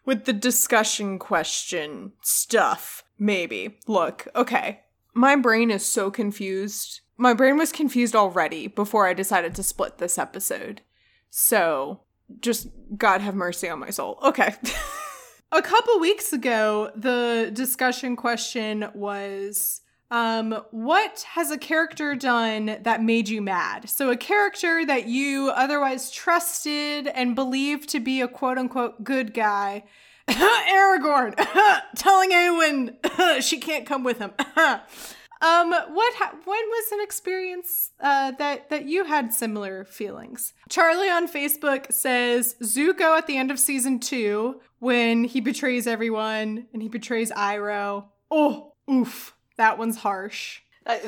[0.06, 3.04] with the discussion question stuff.
[3.20, 3.78] Maybe.
[3.88, 4.82] Look, okay.
[5.14, 7.02] My brain is so confused.
[7.18, 10.82] My brain was confused already before I decided to split this episode.
[11.30, 12.02] So,
[12.42, 12.68] just
[12.98, 14.20] God have mercy on my soul.
[14.24, 14.54] Okay.
[15.52, 23.04] a couple weeks ago, the discussion question was um, what has a character done that
[23.04, 23.90] made you mad?
[23.90, 29.34] So, a character that you otherwise trusted and believed to be a quote unquote good
[29.34, 29.84] guy.
[30.28, 31.36] Aragorn
[31.96, 34.32] telling Eowyn she can't come with him.
[35.42, 40.54] Um, what ha- when was an experience uh, that that you had similar feelings?
[40.70, 46.68] Charlie on Facebook says Zuko at the end of season two when he betrays everyone
[46.74, 48.06] and he betrays Iroh.
[48.30, 50.60] Oh, oof, that one's harsh.
[50.86, 51.00] I,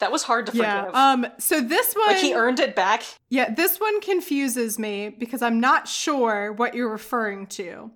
[0.00, 0.80] that was hard to Yeah.
[0.80, 0.94] forgive.
[0.94, 1.26] Um.
[1.38, 3.04] So this one, like he earned it back.
[3.30, 7.90] Yeah, this one confuses me because I'm not sure what you're referring to.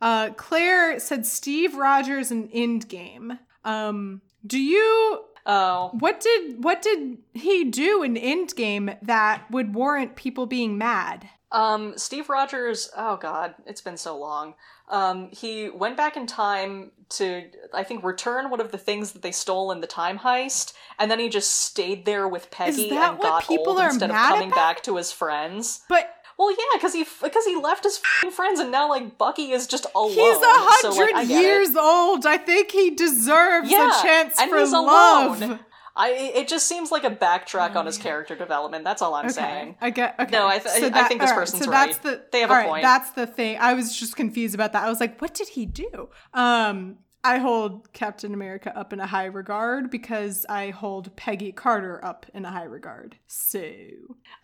[0.00, 3.38] Uh, Claire said Steve Rogers in Endgame.
[3.64, 5.24] Um, do you?
[5.46, 11.28] Oh, What did what did he do in Endgame that would warrant people being mad?
[11.50, 14.54] Um, Steve Rogers, oh god, it's been so long.
[14.88, 19.22] Um, he went back in time to, I think, return one of the things that
[19.22, 23.18] they stole in the time heist, and then he just stayed there with Peggy and
[23.20, 24.56] got people old instead of coming about?
[24.56, 25.80] back to his friends.
[25.88, 27.39] But Well, yeah, because he because he
[27.80, 30.10] left his fing friends, and now like Bucky is just alone.
[30.10, 31.46] he's a so, hundred like, I get it.
[31.46, 32.26] years old.
[32.26, 35.40] I think he deserves Yeah, a chance and for he's love.
[35.40, 35.60] alone.
[35.96, 38.84] I it just seems like a backtrack on his character development.
[38.84, 39.76] That's all I'm Okay, saying.
[39.80, 40.14] I get.
[40.20, 40.30] Okay.
[40.30, 41.86] No, I th- I think this all right, person's so right.
[41.88, 42.82] That's the, They have a right, point.
[42.82, 43.58] That's the thing.
[43.60, 44.84] I was just confused about that.
[44.84, 46.08] I was like, what did he do?
[46.32, 52.02] Um, I hold Captain America up in a high regard because I hold Peggy Carter
[52.04, 53.16] up in a high regard.
[53.26, 53.62] So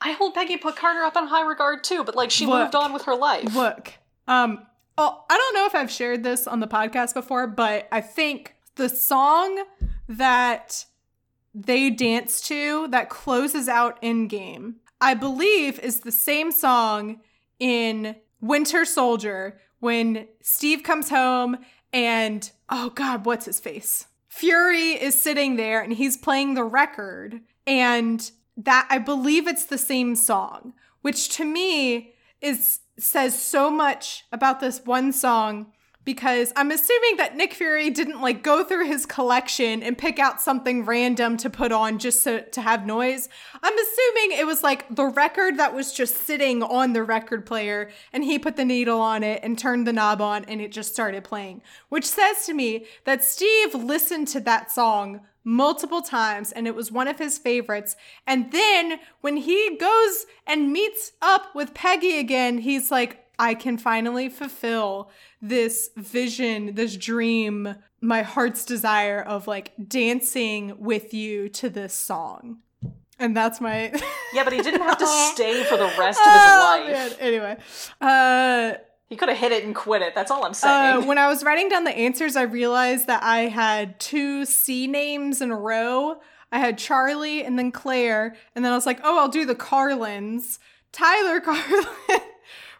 [0.00, 2.60] I hold Peggy Carter up in high regard too, but like she Look.
[2.60, 3.54] moved on with her life.
[3.54, 3.94] look,
[4.28, 4.66] um,
[4.98, 8.56] oh, I don't know if I've shared this on the podcast before, but I think
[8.74, 9.64] the song
[10.08, 10.84] that
[11.54, 17.20] they dance to that closes out Endgame, I believe is the same song
[17.58, 21.58] in Winter Soldier when Steve comes home
[21.96, 24.06] and oh god, what's his face?
[24.28, 29.78] Fury is sitting there and he's playing the record and that I believe it's the
[29.78, 35.72] same song, which to me is says so much about this one song
[36.06, 40.40] because I'm assuming that Nick Fury didn't like go through his collection and pick out
[40.40, 43.28] something random to put on just so, to have noise.
[43.62, 47.90] I'm assuming it was like the record that was just sitting on the record player
[48.12, 50.92] and he put the needle on it and turned the knob on and it just
[50.92, 56.66] started playing, which says to me that Steve listened to that song multiple times and
[56.66, 57.96] it was one of his favorites.
[58.26, 63.76] And then when he goes and meets up with Peggy again, he's like, I can
[63.78, 65.10] finally fulfill
[65.42, 72.58] this vision, this dream, my heart's desire of like dancing with you to this song.
[73.18, 73.92] And that's my
[74.34, 76.92] Yeah, but he didn't have to stay for the rest of his Oh, life.
[76.92, 77.12] man.
[77.20, 77.56] Anyway,
[78.00, 78.74] uh
[79.08, 80.14] He could have hit it and quit it.
[80.14, 81.06] That's all I'm uh, saying.
[81.06, 85.40] when I was writing down the answers, I realized that I had two C names
[85.40, 86.20] in a row.
[86.52, 89.54] I had Charlie and then Claire, and then I was like, oh, I'll do the
[89.56, 90.58] Carlins.
[90.92, 92.20] Tyler Carlin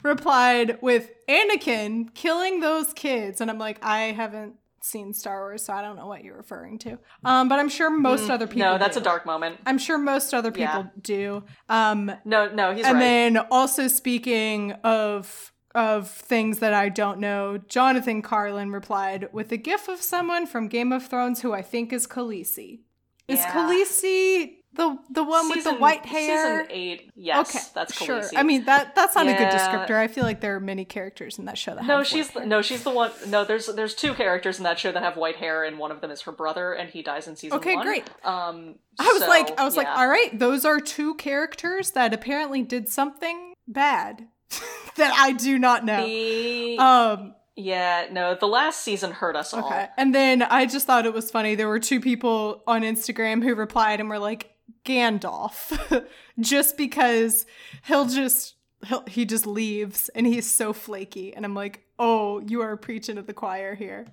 [0.06, 5.72] replied with Anakin killing those kids, and I'm like, I haven't seen Star Wars, so
[5.72, 6.98] I don't know what you're referring to.
[7.24, 8.68] Um, but I'm sure most other people.
[8.68, 9.00] Mm, no, that's do.
[9.00, 9.58] a dark moment.
[9.66, 11.00] I'm sure most other people Yeah.
[11.00, 11.44] do.
[11.68, 13.00] Um, No, no, he's and right.
[13.00, 19.58] then also speaking of of things that I don't know, Jonathan Carlin replied with a
[19.58, 22.80] gif of someone from Game of Thrones who I think is Khaleesi.
[23.28, 23.52] Is Yeah.
[23.52, 26.62] Khaleesi the the one with the white hair?
[26.64, 27.10] Season eight.
[27.16, 28.22] Yes, okay, that's sure.
[28.36, 29.96] I mean that that's not a good descriptor.
[29.96, 32.34] I feel like there are many characters in that show that No, have she's white
[32.34, 32.48] the, hair.
[32.48, 33.10] no, she's the one.
[33.28, 36.00] No, there's there's two characters in that show that have white hair, and one of
[36.00, 37.84] them is her brother, and he dies in season Okay, one.
[37.86, 38.04] great.
[38.24, 42.14] Um, I was so, like, I was like, all right, those are two characters that
[42.14, 44.26] apparently did something bad
[44.96, 46.04] that I do not know.
[46.04, 49.64] The- Um, yeah, no, the last season hurt us all.
[49.66, 49.88] Okay.
[49.96, 51.54] And then I just thought it was funny.
[51.54, 54.50] There were two people on Instagram who replied and were like,
[54.84, 56.06] Gandalf.
[56.40, 57.46] just because
[57.84, 58.55] he'll just
[59.08, 61.34] he just leaves and he's so flaky.
[61.34, 64.06] And I'm like, oh, you are preaching to the choir here.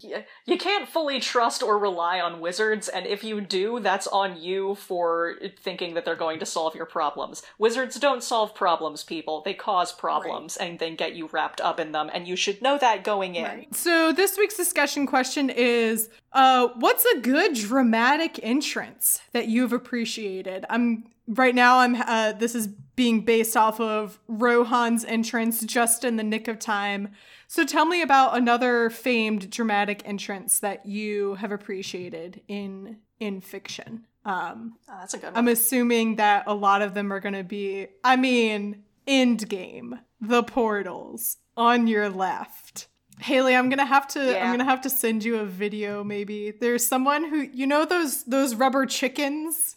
[0.45, 4.75] You can't fully trust or rely on wizards, and if you do, that's on you
[4.75, 7.43] for thinking that they're going to solve your problems.
[7.59, 9.41] Wizards don't solve problems, people.
[9.43, 12.77] They cause problems and then get you wrapped up in them, and you should know
[12.77, 13.65] that going in.
[13.73, 20.65] So this week's discussion question is uh what's a good dramatic entrance that you've appreciated?
[20.69, 26.17] I'm right now I'm uh this is being based off of Rohan's entrance just in
[26.17, 27.09] the nick of time.
[27.47, 34.05] So tell me about another famed dramatic entrance that you have appreciated in in fiction.
[34.25, 35.37] Um Oh, that's a good one.
[35.37, 40.43] I'm assuming that a lot of them are going to be I mean Endgame, the
[40.43, 42.87] portals on your left.
[43.19, 44.39] Haley, I'm gonna have to.
[44.41, 46.03] I'm gonna have to send you a video.
[46.03, 49.75] Maybe there's someone who you know those those rubber chickens.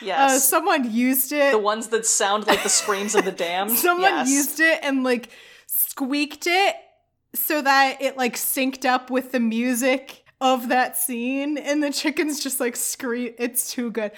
[0.00, 0.32] Yes.
[0.32, 1.52] Uh, someone used it.
[1.52, 3.72] the ones that sound like the screams of the damned.
[3.72, 4.28] someone yes.
[4.28, 5.28] used it and like
[5.66, 6.76] squeaked it
[7.34, 12.42] so that it like synced up with the music of that scene, and the chickens
[12.42, 13.32] just like scream.
[13.38, 14.12] It's too good.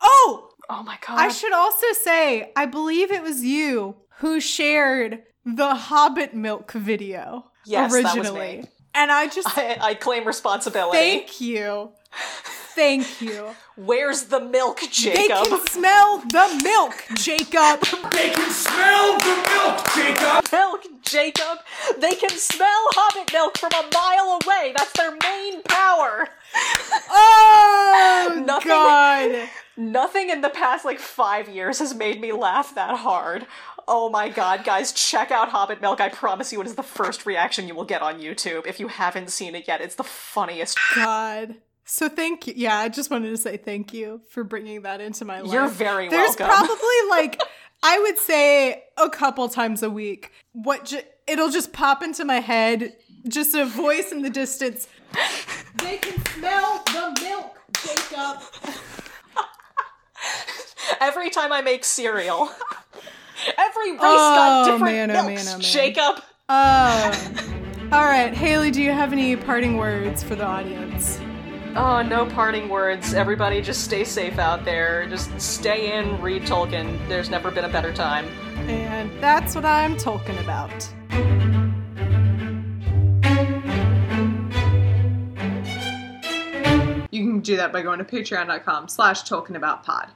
[0.00, 1.18] Oh, Oh my god.
[1.18, 7.46] I should also say, I believe it was you who shared the Hobbit milk video
[7.64, 8.68] Yes, that was originally.
[8.98, 9.02] Me.
[9.02, 10.98] And I just I, I claim responsibility.
[10.98, 11.90] thank you.
[12.74, 13.48] Thank you.
[13.76, 15.16] Where's the milk, Jacob?
[15.16, 17.80] They can smell the milk, Jacob.
[18.12, 20.52] They can smell the milk, Jacob!
[20.52, 21.58] milk, Jacob!
[21.98, 24.72] They can smell hobbit milk from a mile away!
[24.76, 26.28] That's their main power!
[27.10, 29.48] Oh Nothing- God.
[29.76, 33.46] Nothing in the past like five years has made me laugh that hard.
[33.90, 35.98] Oh my god, guys, check out Hobbit Milk.
[35.98, 38.66] I promise you it is the first reaction you will get on YouTube.
[38.66, 40.76] If you haven't seen it yet, it's the funniest.
[40.94, 41.54] God.
[41.86, 42.52] So thank you.
[42.54, 45.50] Yeah, I just wanted to say thank you for bringing that into my life.
[45.50, 46.48] You're very There's welcome.
[46.48, 47.40] probably like
[47.82, 50.32] I would say a couple times a week.
[50.52, 52.94] What ju- it'll just pop into my head,
[53.26, 54.86] just a voice in the distance.
[55.76, 58.42] They can smell the milk, Jacob.
[61.00, 62.50] Every time I make cereal.
[63.56, 65.60] Every race Oh, got different man, oh, milks, man, oh, man.
[65.60, 66.16] Jacob.
[66.48, 71.20] Um, all right, Haley, do you have any parting words for the audience?
[71.76, 73.14] Oh, no parting words.
[73.14, 75.06] Everybody just stay safe out there.
[75.08, 76.98] Just stay in, read Tolkien.
[77.08, 78.26] There's never been a better time.
[78.68, 80.88] And that's what I'm talking about.
[87.10, 90.08] You can do that by going to patreon.com slash tolkienaboutpod.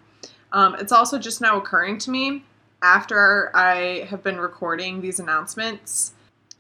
[0.52, 2.44] Um, it's also just now occurring to me
[2.82, 6.12] after I have been recording these announcements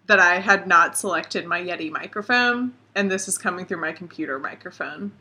[0.06, 4.38] that I had not selected my Yeti microphone, and this is coming through my computer
[4.38, 5.12] microphone.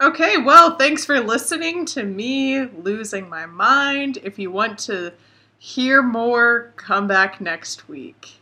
[0.00, 4.18] Okay, well, thanks for listening to me losing my mind.
[4.22, 5.12] If you want to
[5.58, 8.34] hear more, come back next week.